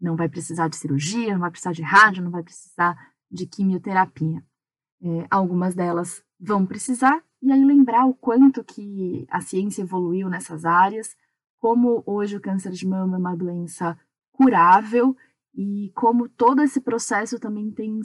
não 0.00 0.16
vai 0.16 0.28
precisar 0.28 0.68
de 0.68 0.76
cirurgia, 0.76 1.32
não 1.32 1.40
vai 1.40 1.50
precisar 1.50 1.72
de 1.72 1.82
rádio, 1.82 2.22
não 2.22 2.30
vai 2.30 2.42
precisar 2.42 2.96
de 3.30 3.46
quimioterapia. 3.46 4.42
É, 5.02 5.26
algumas 5.30 5.74
delas 5.74 6.22
vão 6.40 6.66
precisar, 6.66 7.22
e 7.40 7.52
aí 7.52 7.64
lembrar 7.64 8.06
o 8.06 8.14
quanto 8.14 8.64
que 8.64 9.26
a 9.30 9.40
ciência 9.40 9.82
evoluiu 9.82 10.28
nessas 10.28 10.64
áreas, 10.64 11.16
como 11.58 12.02
hoje 12.06 12.36
o 12.36 12.40
câncer 12.40 12.72
de 12.72 12.86
mama 12.86 13.16
é 13.16 13.20
uma 13.20 13.36
doença 13.36 13.98
curável 14.32 15.16
e 15.54 15.90
como 15.94 16.28
todo 16.28 16.62
esse 16.62 16.80
processo 16.80 17.38
também 17.38 17.70
tem 17.70 18.00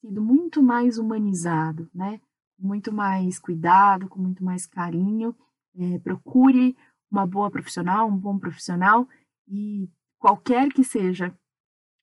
sido 0.00 0.20
muito 0.20 0.62
mais 0.62 0.98
humanizado, 0.98 1.88
né? 1.94 2.20
Muito 2.58 2.92
mais 2.92 3.38
cuidado, 3.38 4.08
com 4.08 4.20
muito 4.20 4.44
mais 4.44 4.66
carinho. 4.66 5.34
É, 5.76 5.98
procure 6.00 6.76
uma 7.10 7.26
boa 7.26 7.50
profissional, 7.50 8.08
um 8.08 8.16
bom 8.16 8.38
profissional 8.38 9.08
e 9.46 9.88
qualquer 10.20 10.68
que 10.68 10.84
seja 10.84 11.34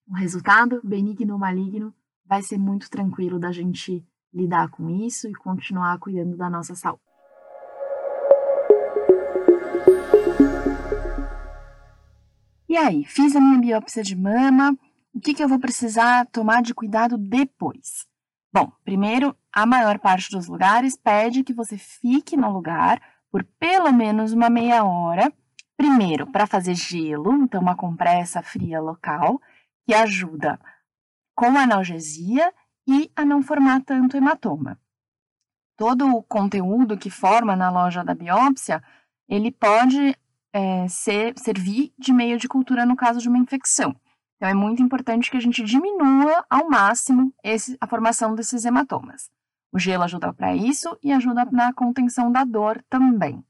o 0.10 0.16
resultado, 0.16 0.82
benigno 0.84 1.34
ou 1.34 1.40
maligno, 1.40 1.94
vai 2.26 2.42
ser 2.42 2.58
muito 2.58 2.90
tranquilo 2.90 3.40
da 3.40 3.52
gente 3.52 4.04
lidar 4.34 4.70
com 4.70 4.90
isso 4.90 5.30
e 5.30 5.36
continuar 5.36 6.00
cuidando 6.00 6.36
da 6.36 6.50
nossa 6.50 6.76
saúde. 6.76 7.02
E 12.68 12.76
aí, 12.76 13.06
fiz 13.06 13.36
a 13.36 13.40
minha 13.40 13.60
biópsia 13.60 14.04
de 14.04 14.16
mama, 14.16 14.78
o 15.14 15.20
que, 15.20 15.34
que 15.34 15.44
eu 15.44 15.48
vou 15.48 15.60
precisar 15.60 16.26
tomar 16.28 16.62
de 16.62 16.74
cuidado 16.74 17.18
depois? 17.18 18.06
Bom, 18.52 18.72
primeiro, 18.84 19.36
a 19.54 19.66
maior 19.66 20.00
parte 20.00 20.32
dos 20.32 20.48
lugares 20.48 20.98
pede 20.98 21.44
que 21.44 21.54
você 21.54 21.78
fique 21.78 22.36
no 22.36 22.52
lugar 22.52 23.02
por 23.32 23.44
pelo 23.60 23.92
menos 23.92 24.32
uma 24.34 24.50
meia 24.50 24.84
hora. 24.84 25.32
Primeiro, 25.78 26.26
para 26.26 26.48
fazer 26.48 26.74
gelo, 26.74 27.32
então 27.44 27.62
uma 27.62 27.76
compressa 27.76 28.42
fria 28.42 28.82
local, 28.82 29.40
que 29.86 29.94
ajuda 29.94 30.60
com 31.36 31.56
analgesia 31.56 32.52
e 32.88 33.12
a 33.16 33.24
não 33.24 33.44
formar 33.44 33.82
tanto 33.84 34.18
hematoma. 34.18 34.80
Todo 35.78 36.08
o 36.16 36.24
conteúdo 36.24 36.98
que 36.98 37.12
forma 37.12 37.56
na 37.56 37.70
loja 37.70 38.04
da 38.04 38.16
biópsia, 38.16 38.82
ele 39.30 39.52
pode 39.52 40.18
é, 40.52 40.88
ser, 40.88 41.38
servir 41.38 41.94
de 41.98 42.12
meio 42.12 42.40
de 42.40 42.48
cultura 42.48 42.84
no 42.84 42.96
caso 42.96 43.20
de 43.20 43.30
uma 43.30 43.38
infecção. 43.38 43.96
Então, 44.38 44.50
é 44.50 44.54
muito 44.54 44.82
importante 44.82 45.30
que 45.30 45.38
a 45.38 45.40
gente 45.40 45.64
diminua 45.64 46.44
ao 46.50 46.68
máximo 46.70 47.32
esse, 47.44 47.78
a 47.80 47.86
formação 47.86 48.34
desses 48.34 48.66
hematomas. 48.66 49.30
O 49.72 49.78
gelo 49.78 50.04
ajuda 50.04 50.34
para 50.34 50.56
isso 50.56 50.98
e 51.04 51.12
ajuda 51.12 51.46
na 51.52 51.72
contenção 51.74 52.32
da 52.32 52.44
dor 52.44 52.84
também. 52.90 53.44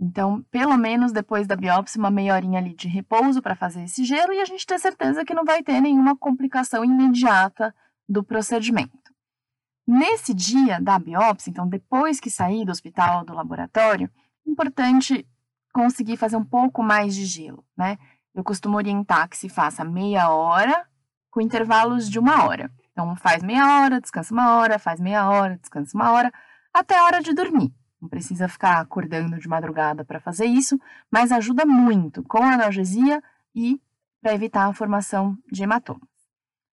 Então, 0.00 0.42
pelo 0.50 0.76
menos 0.76 1.12
depois 1.12 1.46
da 1.46 1.54
biópsia, 1.54 1.98
uma 1.98 2.10
meia 2.10 2.34
horinha 2.34 2.58
ali 2.58 2.74
de 2.74 2.88
repouso 2.88 3.40
para 3.40 3.54
fazer 3.54 3.84
esse 3.84 4.04
gelo 4.04 4.32
e 4.32 4.40
a 4.40 4.44
gente 4.44 4.66
ter 4.66 4.78
certeza 4.78 5.24
que 5.24 5.34
não 5.34 5.44
vai 5.44 5.62
ter 5.62 5.80
nenhuma 5.80 6.16
complicação 6.16 6.84
imediata 6.84 7.74
do 8.08 8.24
procedimento. 8.24 9.12
Nesse 9.86 10.34
dia 10.34 10.80
da 10.80 10.98
biópsia, 10.98 11.50
então 11.50 11.68
depois 11.68 12.20
que 12.20 12.30
sair 12.30 12.64
do 12.64 12.72
hospital 12.72 13.24
do 13.24 13.32
laboratório, 13.32 14.10
importante 14.46 15.26
conseguir 15.72 16.16
fazer 16.16 16.36
um 16.36 16.44
pouco 16.44 16.82
mais 16.82 17.14
de 17.14 17.24
gelo, 17.24 17.64
né? 17.76 17.98
Eu 18.34 18.42
costumo 18.42 18.76
orientar 18.76 19.28
que 19.28 19.36
se 19.36 19.48
faça 19.48 19.84
meia 19.84 20.30
hora 20.30 20.86
com 21.30 21.40
intervalos 21.40 22.08
de 22.08 22.18
uma 22.18 22.44
hora. 22.44 22.70
Então, 22.92 23.16
faz 23.16 23.42
meia 23.42 23.82
hora, 23.82 24.00
descansa 24.00 24.32
uma 24.34 24.56
hora, 24.56 24.78
faz 24.78 25.00
meia 25.00 25.28
hora, 25.28 25.56
descansa 25.58 25.96
uma 25.96 26.12
hora, 26.12 26.32
até 26.72 26.98
a 26.98 27.04
hora 27.04 27.22
de 27.22 27.32
dormir. 27.32 27.72
Não 28.02 28.08
precisa 28.08 28.48
ficar 28.48 28.80
acordando 28.80 29.38
de 29.38 29.46
madrugada 29.46 30.04
para 30.04 30.18
fazer 30.18 30.46
isso, 30.46 30.76
mas 31.08 31.30
ajuda 31.30 31.64
muito 31.64 32.20
com 32.24 32.42
a 32.42 32.54
analgesia 32.54 33.22
e 33.54 33.80
para 34.20 34.34
evitar 34.34 34.66
a 34.66 34.74
formação 34.74 35.38
de 35.50 35.62
hematomas. 35.62 36.08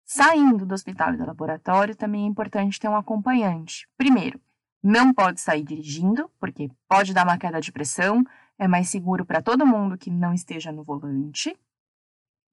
Saindo 0.06 0.66
do 0.66 0.74
hospital 0.74 1.14
e 1.14 1.18
do 1.18 1.26
laboratório, 1.26 1.96
também 1.96 2.26
é 2.26 2.28
importante 2.28 2.78
ter 2.78 2.90
um 2.90 2.98
acompanhante. 2.98 3.88
Primeiro, 3.98 4.38
não 4.84 5.14
pode 5.14 5.40
sair 5.40 5.64
dirigindo, 5.64 6.30
porque 6.42 6.70
pode 6.90 7.14
dar 7.14 7.24
uma 7.24 7.38
queda 7.38 7.62
de 7.62 7.72
pressão, 7.72 8.22
é 8.60 8.68
mais 8.68 8.90
seguro 8.90 9.26
para 9.26 9.42
todo 9.42 9.66
mundo 9.66 9.98
que 9.98 10.12
não 10.12 10.34
esteja 10.34 10.74
no 10.74 10.84
volante. 10.84 11.58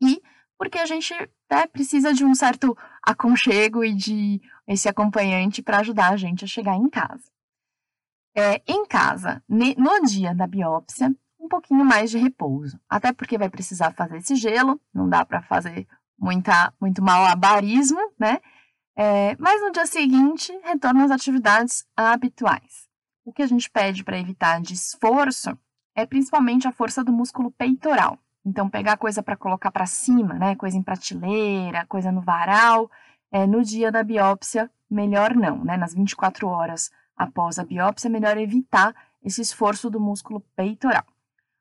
E 0.01 0.23
porque 0.57 0.79
a 0.79 0.87
gente 0.87 1.13
né, 1.51 1.67
precisa 1.67 2.15
de 2.15 2.25
um 2.25 2.37
certo 2.37 2.77
aconchego 3.03 3.83
e 3.83 3.95
de 3.95 4.41
esse 4.65 4.89
acompanhante 4.89 5.61
para 5.61 5.79
ajudar 5.79 6.13
a 6.13 6.17
gente 6.17 6.45
a 6.45 6.49
chegar 6.49 6.77
em 6.77 6.89
casa. 6.89 7.25
É, 8.35 8.63
em 8.67 8.87
casa, 8.87 9.43
no 9.49 10.07
dia 10.07 10.35
da 10.35 10.47
biópsia, 10.47 11.15
um 11.39 11.49
pouquinho 11.49 11.85
mais 11.85 12.11
de 12.11 12.19
repouso, 12.19 12.79
até 12.89 13.13
porque 13.13 13.37
vai 13.37 13.49
precisar 13.49 13.93
fazer 13.93 14.19
esse 14.19 14.37
gelo, 14.37 14.81
não 14.95 15.09
dá 15.09 15.25
para 15.25 15.43
fazer 15.43 15.87
muita, 16.19 16.73
muito 16.81 17.03
malabarismo, 17.03 17.99
né? 18.19 18.39
É, 18.97 19.35
mas 19.39 19.61
no 19.63 19.73
dia 19.73 19.87
seguinte, 19.87 20.53
retorna 20.63 21.05
às 21.05 21.11
atividades 21.11 21.87
habituais. 21.97 22.89
O 23.25 23.33
que 23.33 23.43
a 23.43 23.47
gente 23.47 23.71
pede 23.71 24.05
para 24.05 24.19
evitar 24.19 24.61
de 24.61 24.75
esforço 24.75 25.59
é 25.95 26.05
principalmente 26.05 26.69
a 26.69 26.73
força 26.73 27.03
do 27.03 27.13
músculo 27.13 27.51
peitoral. 27.51 28.19
Então, 28.45 28.69
pegar 28.69 28.97
coisa 28.97 29.23
para 29.23 29.37
colocar 29.37 29.71
para 29.71 29.87
cima, 29.87 30.35
né? 30.35 30.55
Coisa 30.57 30.77
em 30.77 30.83
prateleira, 30.83 31.87
coisa 31.87 32.13
no 32.13 32.21
varal, 32.21 32.91
é, 33.33 33.47
no 33.47 33.63
dia 33.63 33.91
da 33.91 34.03
biópsia, 34.03 34.71
melhor 34.91 35.35
não, 35.35 35.65
né? 35.65 35.77
Nas 35.77 35.95
24 35.95 36.49
horas 36.49 36.91
após 37.23 37.59
a 37.59 37.65
biópsia, 37.65 38.09
é 38.09 38.11
melhor 38.11 38.37
evitar 38.39 38.95
esse 39.23 39.41
esforço 39.41 39.91
do 39.91 40.01
músculo 40.01 40.41
peitoral. 40.57 41.05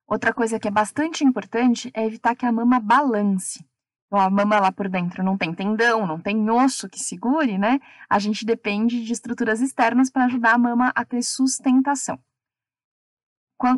Outra 0.07 0.33
coisa 0.33 0.59
que 0.59 0.67
é 0.67 0.71
bastante 0.71 1.23
importante 1.23 1.91
é 1.93 2.05
evitar 2.05 2.35
que 2.35 2.45
a 2.45 2.51
mama 2.51 2.79
balance. 2.79 3.65
Então, 4.07 4.19
a 4.19 4.29
mama 4.29 4.59
lá 4.59 4.71
por 4.71 4.89
dentro 4.89 5.23
não 5.23 5.37
tem 5.37 5.53
tendão, 5.53 6.07
não 6.07 6.19
tem 6.19 6.49
osso 6.49 6.89
que 6.89 6.99
segure, 6.99 7.57
né? 7.57 7.79
A 8.09 8.17
gente 8.17 8.43
depende 8.45 9.03
de 9.03 9.13
estruturas 9.13 9.61
externas 9.61 10.09
para 10.09 10.25
ajudar 10.25 10.55
a 10.55 10.57
mama 10.57 10.91
a 10.95 11.05
ter 11.05 11.21
sustentação 11.21 12.19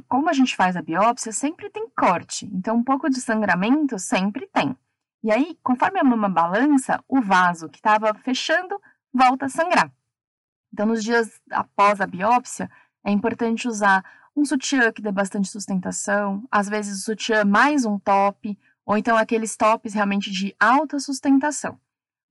como 0.07 0.29
a 0.29 0.33
gente 0.33 0.55
faz 0.55 0.75
a 0.75 0.81
biópsia, 0.81 1.31
sempre 1.31 1.69
tem 1.69 1.89
corte. 1.89 2.45
Então, 2.53 2.77
um 2.77 2.83
pouco 2.83 3.09
de 3.09 3.19
sangramento 3.19 3.97
sempre 3.97 4.47
tem. 4.53 4.77
E 5.23 5.31
aí, 5.31 5.57
conforme 5.63 5.99
a 5.99 6.03
mama 6.03 6.29
balança, 6.29 7.03
o 7.07 7.19
vaso 7.19 7.67
que 7.67 7.77
estava 7.77 8.13
fechando 8.13 8.79
volta 9.11 9.47
a 9.47 9.49
sangrar. 9.49 9.91
Então, 10.73 10.85
nos 10.85 11.03
dias 11.03 11.41
após 11.51 11.99
a 11.99 12.07
biópsia, 12.07 12.69
é 13.03 13.11
importante 13.11 13.67
usar 13.67 14.03
um 14.35 14.45
sutiã 14.45 14.91
que 14.91 15.01
dê 15.01 15.11
bastante 15.11 15.49
sustentação, 15.49 16.47
às 16.49 16.69
vezes 16.69 16.99
o 16.99 17.05
sutiã 17.05 17.43
mais 17.43 17.85
um 17.85 17.99
top, 17.99 18.57
ou 18.85 18.97
então 18.97 19.17
aqueles 19.17 19.57
tops 19.57 19.93
realmente 19.93 20.31
de 20.31 20.55
alta 20.59 20.99
sustentação. 20.99 21.79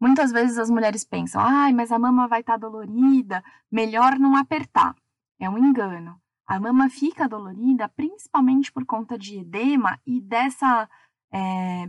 Muitas 0.01 0.33
vezes 0.33 0.57
as 0.59 0.71
mulheres 0.71 1.05
pensam, 1.05 1.43
ai, 1.43 1.73
mas 1.75 1.93
a 1.93 1.99
mama 1.99 2.27
vai 2.27 2.41
estar 2.41 2.55
tá 2.55 2.59
dolorida, 2.59 3.45
melhor 3.71 4.19
não 4.19 4.35
apertar. 4.35 4.95
É 5.39 5.49
um 5.49 5.59
engano. 5.59 6.19
A 6.47 6.59
mama 6.59 6.89
fica 6.89 7.29
dolorida 7.29 7.89
principalmente 7.89 8.73
por 8.73 8.85
conta 8.87 9.19
de 9.19 9.39
edema 9.39 10.01
e 10.07 10.21
dessa 10.21 10.89
é, 11.33 11.87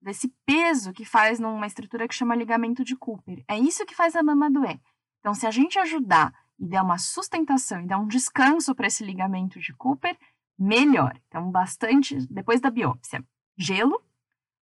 desse 0.00 0.32
peso 0.46 0.92
que 0.92 1.04
faz 1.04 1.38
numa 1.38 1.66
estrutura 1.66 2.08
que 2.08 2.14
chama 2.14 2.34
ligamento 2.34 2.84
de 2.84 2.96
Cooper. 2.96 3.44
É 3.46 3.58
isso 3.58 3.84
que 3.84 3.94
faz 3.94 4.16
a 4.16 4.22
mama 4.22 4.50
doer. 4.50 4.80
Então, 5.28 5.34
se 5.34 5.46
a 5.46 5.50
gente 5.50 5.78
ajudar 5.78 6.32
e 6.58 6.66
der 6.66 6.80
uma 6.80 6.96
sustentação 6.96 7.82
e 7.82 7.86
dar 7.86 7.98
um 7.98 8.06
descanso 8.06 8.74
para 8.74 8.86
esse 8.86 9.04
ligamento 9.04 9.60
de 9.60 9.74
Cooper, 9.74 10.18
melhor. 10.58 11.20
Então, 11.28 11.50
bastante 11.50 12.16
depois 12.32 12.62
da 12.62 12.70
biópsia. 12.70 13.22
Gelo, 13.54 14.02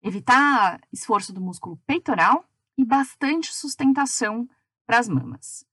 evitar 0.02 0.80
esforço 0.94 1.34
do 1.34 1.42
músculo 1.42 1.76
peitoral 1.86 2.46
e 2.78 2.86
bastante 2.86 3.54
sustentação 3.54 4.48
para 4.86 4.98
as 4.98 5.10
mamas. 5.10 5.66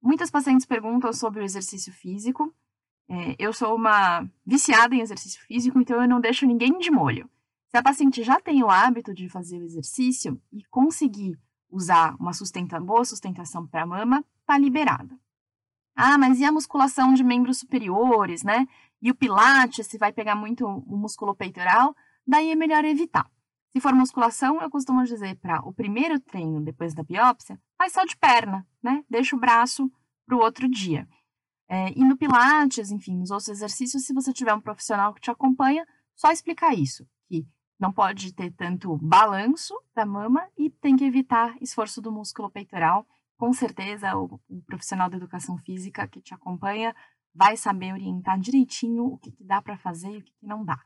Muitas 0.00 0.30
pacientes 0.30 0.66
perguntam 0.66 1.12
sobre 1.12 1.40
o 1.40 1.44
exercício 1.44 1.92
físico. 1.92 2.54
É, 3.08 3.34
eu 3.40 3.52
sou 3.52 3.74
uma 3.74 4.24
viciada 4.46 4.94
em 4.94 5.00
exercício 5.00 5.42
físico, 5.48 5.80
então 5.80 6.00
eu 6.00 6.08
não 6.08 6.20
deixo 6.20 6.46
ninguém 6.46 6.78
de 6.78 6.92
molho. 6.92 7.28
Se 7.70 7.76
a 7.76 7.82
paciente 7.82 8.22
já 8.22 8.38
tem 8.38 8.62
o 8.62 8.70
hábito 8.70 9.12
de 9.12 9.28
fazer 9.28 9.58
o 9.58 9.64
exercício 9.64 10.40
e 10.52 10.62
conseguir 10.66 11.36
usar 11.72 12.14
uma 12.20 12.32
sustenta, 12.32 12.78
boa 12.78 13.04
sustentação 13.04 13.66
para 13.66 13.82
a 13.82 13.86
mama, 13.86 14.24
tá 14.46 14.56
liberada. 14.58 15.18
Ah, 15.96 16.16
mas 16.18 16.38
e 16.38 16.44
a 16.44 16.52
musculação 16.52 17.12
de 17.14 17.24
membros 17.24 17.58
superiores, 17.58 18.42
né? 18.42 18.66
E 19.00 19.10
o 19.10 19.14
pilates, 19.14 19.86
se 19.86 19.98
vai 19.98 20.12
pegar 20.12 20.36
muito 20.36 20.66
o 20.66 20.96
músculo 20.96 21.34
peitoral, 21.34 21.96
daí 22.26 22.50
é 22.50 22.54
melhor 22.54 22.84
evitar. 22.84 23.28
Se 23.70 23.80
for 23.80 23.94
musculação, 23.94 24.60
eu 24.60 24.70
costumo 24.70 25.02
dizer 25.04 25.36
para 25.36 25.60
o 25.66 25.72
primeiro 25.72 26.20
treino 26.20 26.60
depois 26.60 26.94
da 26.94 27.02
biópsia, 27.02 27.58
faz 27.78 27.92
só 27.94 28.04
de 28.04 28.16
perna, 28.16 28.66
né? 28.82 29.02
Deixa 29.08 29.34
o 29.34 29.40
braço 29.40 29.90
para 30.26 30.36
o 30.36 30.40
outro 30.40 30.68
dia. 30.68 31.08
É, 31.68 31.90
e 31.98 32.04
no 32.04 32.18
Pilates, 32.18 32.90
enfim, 32.90 33.16
nos 33.16 33.30
outros 33.30 33.48
exercícios, 33.48 34.04
se 34.04 34.12
você 34.12 34.30
tiver 34.30 34.52
um 34.52 34.60
profissional 34.60 35.14
que 35.14 35.22
te 35.22 35.30
acompanha, 35.30 35.86
só 36.14 36.30
explicar 36.30 36.74
isso, 36.74 37.06
que 37.26 37.46
não 37.82 37.92
pode 37.92 38.32
ter 38.32 38.52
tanto 38.52 38.96
balanço 38.98 39.74
da 39.92 40.06
mama 40.06 40.48
e 40.56 40.70
tem 40.70 40.94
que 40.94 41.04
evitar 41.04 41.56
esforço 41.60 42.00
do 42.00 42.12
músculo 42.12 42.48
peitoral. 42.48 43.04
Com 43.36 43.52
certeza, 43.52 44.16
o, 44.16 44.40
o 44.48 44.62
profissional 44.62 45.10
da 45.10 45.16
educação 45.16 45.58
física 45.58 46.06
que 46.06 46.20
te 46.20 46.32
acompanha 46.32 46.94
vai 47.34 47.56
saber 47.56 47.92
orientar 47.92 48.38
direitinho 48.38 49.06
o 49.06 49.18
que, 49.18 49.32
que 49.32 49.42
dá 49.42 49.60
para 49.60 49.76
fazer 49.76 50.12
e 50.12 50.18
o 50.18 50.22
que, 50.22 50.30
que 50.30 50.46
não 50.46 50.64
dá. 50.64 50.80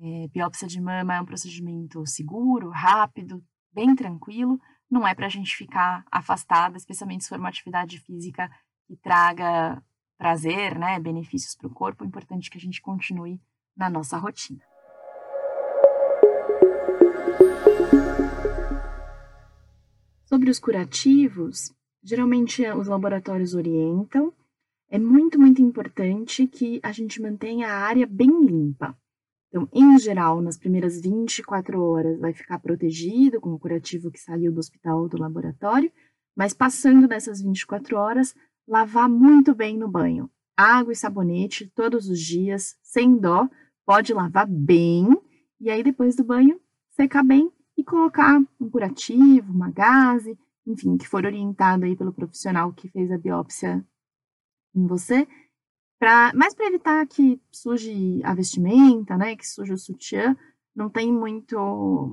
É, 0.00 0.28
biópsia 0.28 0.68
de 0.68 0.80
mama 0.80 1.16
é 1.16 1.20
um 1.20 1.26
procedimento 1.26 2.06
seguro, 2.06 2.70
rápido, 2.70 3.44
bem 3.72 3.96
tranquilo, 3.96 4.60
não 4.88 5.04
é 5.04 5.16
para 5.16 5.26
a 5.26 5.30
gente 5.30 5.56
ficar 5.56 6.04
afastada, 6.12 6.76
especialmente 6.76 7.24
se 7.24 7.28
for 7.28 7.40
uma 7.40 7.48
atividade 7.48 7.98
física 7.98 8.48
que 8.86 8.96
traga 8.96 9.82
prazer, 10.16 10.78
né, 10.78 11.00
benefícios 11.00 11.56
para 11.56 11.66
o 11.66 11.74
corpo, 11.74 12.04
é 12.04 12.06
importante 12.06 12.48
que 12.48 12.56
a 12.56 12.60
gente 12.60 12.80
continue 12.80 13.40
na 13.76 13.90
nossa 13.90 14.16
rotina. 14.16 14.69
Sobre 20.30 20.48
os 20.48 20.60
curativos, 20.60 21.74
geralmente 22.04 22.64
os 22.64 22.86
laboratórios 22.86 23.52
orientam. 23.52 24.32
É 24.88 24.96
muito, 24.96 25.40
muito 25.40 25.60
importante 25.60 26.46
que 26.46 26.78
a 26.84 26.92
gente 26.92 27.20
mantenha 27.20 27.66
a 27.66 27.80
área 27.80 28.06
bem 28.06 28.30
limpa. 28.44 28.96
Então, 29.48 29.68
em 29.72 29.98
geral, 29.98 30.40
nas 30.40 30.56
primeiras 30.56 31.00
24 31.00 31.82
horas 31.82 32.20
vai 32.20 32.32
ficar 32.32 32.60
protegido 32.60 33.40
com 33.40 33.52
o 33.52 33.58
curativo 33.58 34.08
que 34.08 34.20
saiu 34.20 34.52
do 34.52 34.60
hospital 34.60 35.00
ou 35.00 35.08
do 35.08 35.18
laboratório, 35.18 35.90
mas 36.36 36.54
passando 36.54 37.08
dessas 37.08 37.42
24 37.42 37.96
horas, 37.96 38.32
lavar 38.68 39.08
muito 39.08 39.52
bem 39.52 39.76
no 39.76 39.88
banho. 39.90 40.30
Água 40.56 40.92
e 40.92 40.96
sabonete 40.96 41.66
todos 41.74 42.08
os 42.08 42.20
dias, 42.20 42.76
sem 42.80 43.16
dó, 43.16 43.48
pode 43.84 44.14
lavar 44.14 44.46
bem 44.46 45.08
e 45.60 45.68
aí 45.68 45.82
depois 45.82 46.14
do 46.14 46.22
banho 46.22 46.60
secar 46.92 47.24
bem 47.24 47.50
e 47.80 47.84
colocar 47.84 48.38
um 48.60 48.70
curativo, 48.70 49.52
uma 49.52 49.70
gase, 49.70 50.38
enfim, 50.66 50.98
que 50.98 51.08
for 51.08 51.24
orientado 51.24 51.84
aí 51.86 51.96
pelo 51.96 52.12
profissional 52.12 52.72
que 52.72 52.88
fez 52.88 53.10
a 53.10 53.16
biópsia 53.16 53.84
em 54.74 54.86
você, 54.86 55.26
pra, 55.98 56.30
mas 56.34 56.54
para 56.54 56.66
evitar 56.66 57.06
que 57.06 57.40
suje 57.50 58.20
a 58.22 58.34
vestimenta, 58.34 59.16
né, 59.16 59.34
que 59.34 59.46
suje 59.46 59.72
o 59.72 59.78
sutiã, 59.78 60.36
não 60.76 60.90
tem 60.90 61.12
muito, 61.12 61.58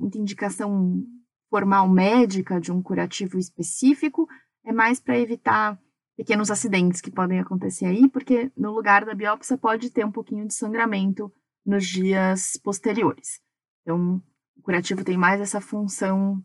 muita 0.00 0.18
indicação 0.18 1.04
formal 1.50 1.88
médica 1.88 2.58
de 2.58 2.72
um 2.72 2.82
curativo 2.82 3.38
específico, 3.38 4.26
é 4.64 4.72
mais 4.72 4.98
para 4.98 5.18
evitar 5.18 5.78
pequenos 6.16 6.50
acidentes 6.50 7.00
que 7.00 7.10
podem 7.10 7.40
acontecer 7.40 7.84
aí, 7.84 8.08
porque 8.08 8.50
no 8.56 8.72
lugar 8.72 9.04
da 9.04 9.14
biópsia 9.14 9.56
pode 9.56 9.90
ter 9.90 10.04
um 10.04 10.10
pouquinho 10.10 10.46
de 10.46 10.54
sangramento 10.54 11.30
nos 11.64 11.86
dias 11.86 12.58
posteriores. 12.62 13.40
Então, 13.82 14.20
o 14.58 14.62
curativo 14.62 15.04
tem 15.04 15.16
mais 15.16 15.40
essa 15.40 15.60
função 15.60 16.42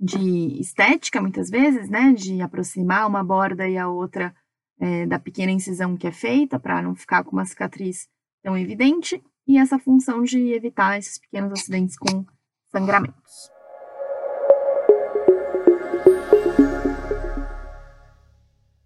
de 0.00 0.60
estética, 0.60 1.20
muitas 1.20 1.48
vezes, 1.48 1.88
né, 1.88 2.12
de 2.12 2.40
aproximar 2.40 3.06
uma 3.06 3.22
borda 3.22 3.68
e 3.68 3.78
a 3.78 3.88
outra 3.88 4.34
é, 4.80 5.06
da 5.06 5.18
pequena 5.18 5.52
incisão 5.52 5.96
que 5.96 6.06
é 6.06 6.12
feita, 6.12 6.58
para 6.58 6.82
não 6.82 6.94
ficar 6.94 7.22
com 7.22 7.32
uma 7.32 7.44
cicatriz 7.44 8.08
tão 8.42 8.56
evidente, 8.58 9.22
e 9.46 9.58
essa 9.58 9.78
função 9.78 10.22
de 10.22 10.52
evitar 10.52 10.98
esses 10.98 11.18
pequenos 11.18 11.52
acidentes 11.52 11.96
com 11.96 12.24
sangramentos. 12.72 13.50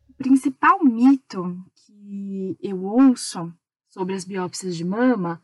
O 0.09 0.15
principal 0.19 0.85
mito 0.85 1.57
que 1.75 2.59
eu 2.61 2.85
ouço 2.85 3.53
sobre 3.89 4.15
as 4.15 4.25
biópsias 4.25 4.77
de 4.77 4.85
mama 4.85 5.41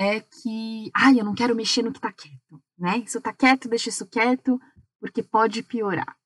é 0.00 0.18
que, 0.18 0.90
ai, 0.94 1.20
eu 1.20 1.24
não 1.26 1.34
quero 1.34 1.54
mexer 1.54 1.82
no 1.82 1.92
que 1.92 1.98
está 1.98 2.10
quieto, 2.10 2.62
né? 2.78 2.96
Isso 3.00 3.18
está 3.18 3.34
quieto, 3.34 3.68
deixa 3.68 3.90
isso 3.90 4.06
quieto, 4.06 4.58
porque 4.98 5.22
pode 5.22 5.62
piorar. 5.62 6.16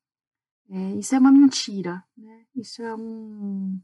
É, 0.69 0.95
isso 0.95 1.13
é 1.13 1.19
uma 1.19 1.29
mentira, 1.29 2.01
né? 2.17 2.45
Isso 2.55 2.81
é 2.81 2.95
um, 2.95 3.77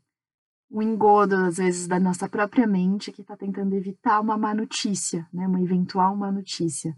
um 0.72 0.82
engodo, 0.82 1.36
às 1.36 1.58
vezes, 1.58 1.90
da 1.90 2.00
nossa 2.00 2.30
própria 2.30 2.66
mente 2.66 3.12
que 3.12 3.22
está 3.22 3.36
tentando 3.36 3.76
evitar 3.76 4.22
uma 4.22 4.38
má 4.38 4.56
notícia, 4.56 5.28
né? 5.34 5.46
Uma 5.46 5.62
eventual 5.62 6.16
má 6.16 6.32
notícia. 6.32 6.96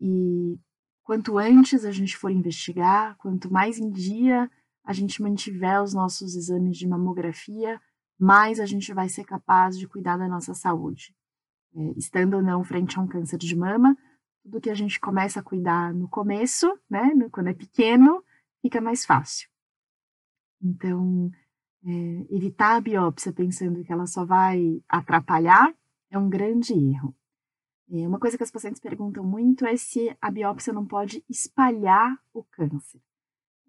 E 0.00 0.58
quanto 1.04 1.38
antes 1.38 1.84
a 1.84 1.92
gente 1.92 2.16
for 2.16 2.30
investigar, 2.30 3.16
quanto 3.18 3.52
mais 3.52 3.78
em 3.78 3.88
dia 3.88 4.50
a 4.84 4.92
gente 4.92 5.22
mantiver 5.22 5.80
os 5.80 5.94
nossos 5.94 6.34
exames 6.34 6.76
de 6.76 6.88
mamografia, 6.88 7.80
mais 8.18 8.58
a 8.58 8.66
gente 8.66 8.92
vai 8.92 9.08
ser 9.08 9.22
capaz 9.24 9.78
de 9.78 9.86
cuidar 9.86 10.16
da 10.16 10.26
nossa 10.26 10.54
saúde. 10.54 11.14
É, 11.74 11.92
estando 11.96 12.34
ou 12.34 12.42
não 12.42 12.64
frente 12.64 12.98
a 12.98 13.02
um 13.02 13.06
câncer 13.06 13.38
de 13.38 13.54
mama, 13.54 13.96
tudo 14.42 14.60
que 14.60 14.70
a 14.70 14.74
gente 14.74 14.98
começa 15.00 15.40
a 15.40 15.42
cuidar 15.42 15.92
no 15.92 16.08
começo, 16.08 16.66
né, 16.88 17.10
quando 17.30 17.48
é 17.48 17.54
pequeno, 17.54 18.22
fica 18.62 18.80
mais 18.80 19.04
fácil. 19.04 19.48
Então, 20.62 21.30
é, 21.84 22.26
evitar 22.30 22.76
a 22.76 22.80
biópsia 22.80 23.32
pensando 23.32 23.84
que 23.84 23.92
ela 23.92 24.06
só 24.06 24.24
vai 24.24 24.82
atrapalhar 24.88 25.74
é 26.10 26.18
um 26.18 26.28
grande 26.28 26.72
erro. 26.72 27.14
É, 27.90 28.06
uma 28.06 28.18
coisa 28.18 28.36
que 28.36 28.42
as 28.42 28.50
pacientes 28.50 28.80
perguntam 28.80 29.22
muito 29.22 29.64
é 29.64 29.76
se 29.76 30.16
a 30.20 30.30
biópsia 30.30 30.72
não 30.72 30.84
pode 30.84 31.24
espalhar 31.28 32.16
o 32.32 32.42
câncer. 32.42 33.00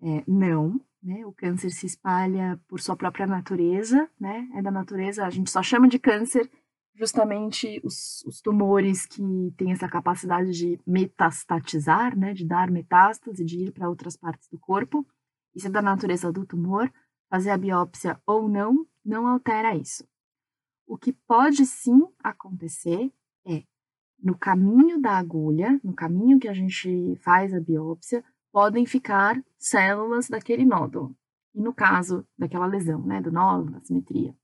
É, 0.01 0.23
não, 0.27 0.79
né? 1.01 1.25
O 1.25 1.31
câncer 1.31 1.69
se 1.69 1.85
espalha 1.85 2.59
por 2.67 2.79
sua 2.79 2.95
própria 2.95 3.27
natureza, 3.27 4.09
né? 4.19 4.49
É 4.55 4.61
da 4.61 4.71
natureza, 4.71 5.25
a 5.25 5.29
gente 5.29 5.49
só 5.49 5.61
chama 5.61 5.87
de 5.87 5.99
câncer 5.99 6.49
justamente 6.97 7.79
os, 7.83 8.23
os, 8.25 8.41
tumores 8.41 9.05
que 9.05 9.53
têm 9.55 9.71
essa 9.71 9.87
capacidade 9.87 10.51
de 10.51 10.79
metastatizar, 10.85 12.17
né, 12.17 12.33
de 12.33 12.43
dar 12.43 12.71
metástase, 12.71 13.45
de 13.45 13.65
ir 13.65 13.71
para 13.71 13.87
outras 13.87 14.17
partes 14.17 14.49
do 14.49 14.57
corpo. 14.57 15.05
Isso 15.55 15.67
é 15.67 15.69
da 15.69 15.81
natureza 15.81 16.31
do 16.31 16.45
tumor. 16.45 16.91
Fazer 17.29 17.51
a 17.51 17.57
biópsia 17.57 18.19
ou 18.25 18.49
não, 18.49 18.87
não 19.05 19.27
altera 19.27 19.75
isso. 19.75 20.07
O 20.87 20.97
que 20.97 21.13
pode 21.13 21.65
sim 21.65 22.07
acontecer 22.19 23.11
é, 23.45 23.63
no 24.21 24.35
caminho 24.35 24.99
da 24.99 25.17
agulha, 25.17 25.79
no 25.83 25.93
caminho 25.93 26.39
que 26.39 26.47
a 26.47 26.53
gente 26.53 27.15
faz 27.17 27.53
a 27.53 27.59
biópsia, 27.59 28.23
podem 28.51 28.85
ficar 28.85 29.43
células 29.57 30.29
daquele 30.29 30.65
nódulo. 30.65 31.15
E 31.53 31.61
no 31.61 31.73
caso 31.73 32.25
daquela 32.37 32.65
lesão, 32.65 33.01
né, 33.05 33.21
do 33.21 33.31
nódulo, 33.31 33.71
da 33.71 33.81
simetria. 33.81 34.35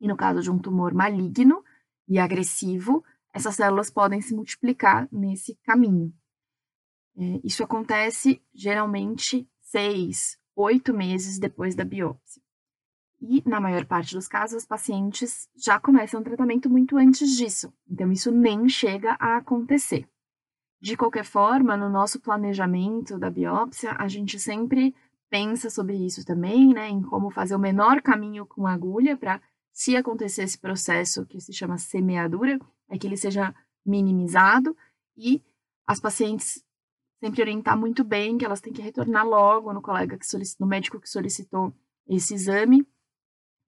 E 0.00 0.06
no 0.06 0.16
caso 0.16 0.40
de 0.40 0.50
um 0.50 0.58
tumor 0.58 0.94
maligno, 0.94 1.64
e 2.08 2.18
agressivo, 2.18 3.04
essas 3.32 3.56
células 3.56 3.90
podem 3.90 4.20
se 4.20 4.34
multiplicar 4.34 5.08
nesse 5.10 5.56
caminho. 5.64 6.12
É, 7.16 7.40
isso 7.44 7.62
acontece 7.62 8.42
geralmente 8.52 9.48
seis, 9.60 10.38
oito 10.54 10.92
meses 10.94 11.38
depois 11.38 11.74
da 11.74 11.84
biópsia. 11.84 12.42
E, 13.20 13.42
na 13.48 13.60
maior 13.60 13.86
parte 13.86 14.14
dos 14.14 14.28
casos, 14.28 14.62
os 14.62 14.66
pacientes 14.66 15.48
já 15.56 15.80
começam 15.80 16.20
o 16.20 16.24
tratamento 16.24 16.68
muito 16.68 16.96
antes 16.96 17.36
disso, 17.36 17.72
então 17.88 18.12
isso 18.12 18.30
nem 18.30 18.68
chega 18.68 19.16
a 19.18 19.36
acontecer. 19.38 20.06
De 20.80 20.96
qualquer 20.96 21.24
forma, 21.24 21.76
no 21.76 21.88
nosso 21.88 22.20
planejamento 22.20 23.18
da 23.18 23.30
biópsia, 23.30 23.96
a 23.98 24.06
gente 24.06 24.38
sempre 24.38 24.94
pensa 25.30 25.70
sobre 25.70 25.96
isso 25.96 26.24
também, 26.24 26.74
né, 26.74 26.88
em 26.88 27.02
como 27.02 27.30
fazer 27.30 27.56
o 27.56 27.58
menor 27.58 28.02
caminho 28.02 28.44
com 28.44 28.66
a 28.66 28.74
agulha 28.74 29.16
para 29.16 29.40
se 29.74 29.96
acontecer 29.96 30.44
esse 30.44 30.56
processo 30.56 31.26
que 31.26 31.40
se 31.40 31.52
chama 31.52 31.76
semeadura, 31.76 32.60
é 32.88 32.96
que 32.96 33.08
ele 33.08 33.16
seja 33.16 33.52
minimizado 33.84 34.76
e 35.16 35.42
as 35.84 35.98
pacientes 36.00 36.64
sempre 37.18 37.42
orientar 37.42 37.76
muito 37.76 38.04
bem 38.04 38.38
que 38.38 38.44
elas 38.44 38.60
têm 38.60 38.72
que 38.72 38.80
retornar 38.80 39.26
logo 39.26 39.72
no 39.72 39.82
colega 39.82 40.16
que 40.16 40.26
solicitou, 40.26 40.64
no 40.64 40.70
médico 40.70 41.00
que 41.00 41.08
solicitou 41.08 41.74
esse 42.06 42.34
exame 42.34 42.86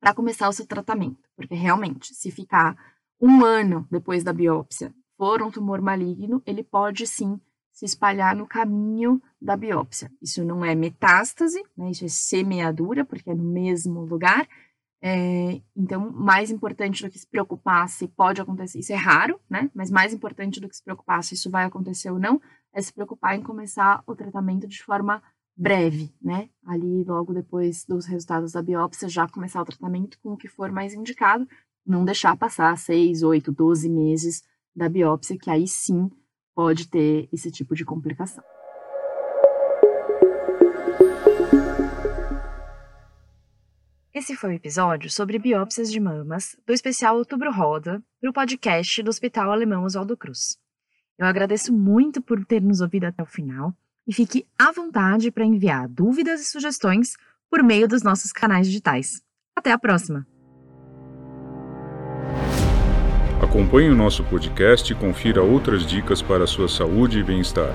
para 0.01 0.15
começar 0.15 0.49
o 0.49 0.53
seu 0.53 0.67
tratamento, 0.67 1.29
porque 1.35 1.55
realmente, 1.55 2.15
se 2.15 2.31
ficar 2.31 2.77
um 3.21 3.45
ano 3.45 3.87
depois 3.91 4.23
da 4.23 4.33
biópsia 4.33 4.95
for 5.17 5.43
um 5.43 5.51
tumor 5.51 5.81
maligno, 5.81 6.41
ele 6.47 6.63
pode 6.63 7.07
sim 7.07 7.41
se 7.73 7.85
espalhar 7.85 8.37
no 8.37 8.47
caminho 8.47 9.21
da 9.41 9.57
biópsia. 9.57 10.11
Isso 10.23 10.45
não 10.45 10.65
é 10.65 10.75
metástase, 10.75 11.63
né? 11.77 11.91
Isso 11.91 12.05
é 12.05 12.09
semeadura, 12.09 13.05
porque 13.05 13.31
é 13.31 13.35
no 13.35 13.45
mesmo 13.45 14.05
lugar, 14.05 14.49
é, 15.09 15.63
então, 15.77 16.11
mais 16.11 16.51
importante 16.51 17.05
do 17.05 17.09
que 17.09 17.17
se 17.17 17.27
preocupar 17.29 17.89
se 17.89 18.09
pode 18.09 18.41
acontecer, 18.41 18.81
isso 18.81 18.93
é 18.93 18.97
raro, 18.97 19.39
né? 19.49 19.71
Mas 19.73 19.89
mais 19.89 20.13
importante 20.13 20.59
do 20.61 20.69
que 20.69 20.75
se 20.75 20.83
preocupar 20.83 21.23
se 21.23 21.35
isso 21.35 21.49
vai 21.49 21.65
acontecer 21.65 22.11
ou 22.11 22.19
não, 22.19 22.41
é 22.75 22.83
se 22.83 22.93
preocupar 22.93 23.37
em 23.37 23.43
começar 23.43 24.03
o 24.05 24.17
tratamento 24.17 24.67
de 24.67 24.83
forma 24.83 25.23
breve, 25.57 26.13
né? 26.21 26.51
Ali, 26.67 27.05
logo 27.05 27.33
depois 27.33 27.85
dos 27.85 28.05
resultados 28.05 28.51
da 28.51 28.61
biópsia, 28.61 29.09
já 29.09 29.29
começar 29.29 29.63
o 29.63 29.65
tratamento 29.65 30.19
com 30.21 30.33
o 30.33 30.37
que 30.37 30.49
for 30.49 30.73
mais 30.73 30.93
indicado, 30.93 31.47
não 31.87 32.05
deixar 32.05 32.37
passar 32.37 32.77
6, 32.77 33.23
8, 33.23 33.53
12 33.53 33.89
meses 33.89 34.43
da 34.75 34.89
biópsia, 34.89 35.39
que 35.39 35.49
aí 35.49 35.69
sim 35.69 36.11
pode 36.53 36.89
ter 36.89 37.29
esse 37.33 37.49
tipo 37.53 37.77
de 37.77 37.85
complicação. 37.85 38.43
Esse 44.17 44.35
foi 44.35 44.53
o 44.53 44.55
episódio 44.55 45.11
sobre 45.11 45.39
biópsias 45.39 45.93
de 45.93 46.01
mamas 46.01 46.57
do 46.67 46.73
especial 46.73 47.19
Outubro 47.19 47.53
Roda 47.53 48.03
para 48.19 48.31
o 48.31 48.33
podcast 48.33 49.03
do 49.03 49.11
Hospital 49.11 49.53
Alemão 49.53 49.85
Oswaldo 49.85 50.17
Cruz. 50.17 50.57
Eu 51.19 51.27
agradeço 51.27 51.71
muito 51.71 52.23
por 52.23 52.43
ter 52.47 52.63
nos 52.63 52.81
ouvido 52.81 53.05
até 53.05 53.23
o 53.23 53.27
final 53.27 53.75
e 54.09 54.15
fique 54.15 54.47
à 54.59 54.73
vontade 54.73 55.31
para 55.31 55.45
enviar 55.45 55.87
dúvidas 55.87 56.41
e 56.41 56.47
sugestões 56.47 57.13
por 57.51 57.63
meio 57.63 57.87
dos 57.87 58.03
nossos 58.03 58.33
canais 58.33 58.67
digitais. 58.67 59.21
Até 59.55 59.71
a 59.71 59.79
próxima! 59.79 60.27
Acompanhe 63.43 63.91
o 63.91 63.95
nosso 63.95 64.25
podcast 64.25 64.91
e 64.91 64.97
confira 64.97 65.43
outras 65.43 65.85
dicas 65.85 66.23
para 66.23 66.45
a 66.45 66.47
sua 66.47 66.69
saúde 66.69 67.19
e 67.19 67.23
bem-estar. 67.23 67.75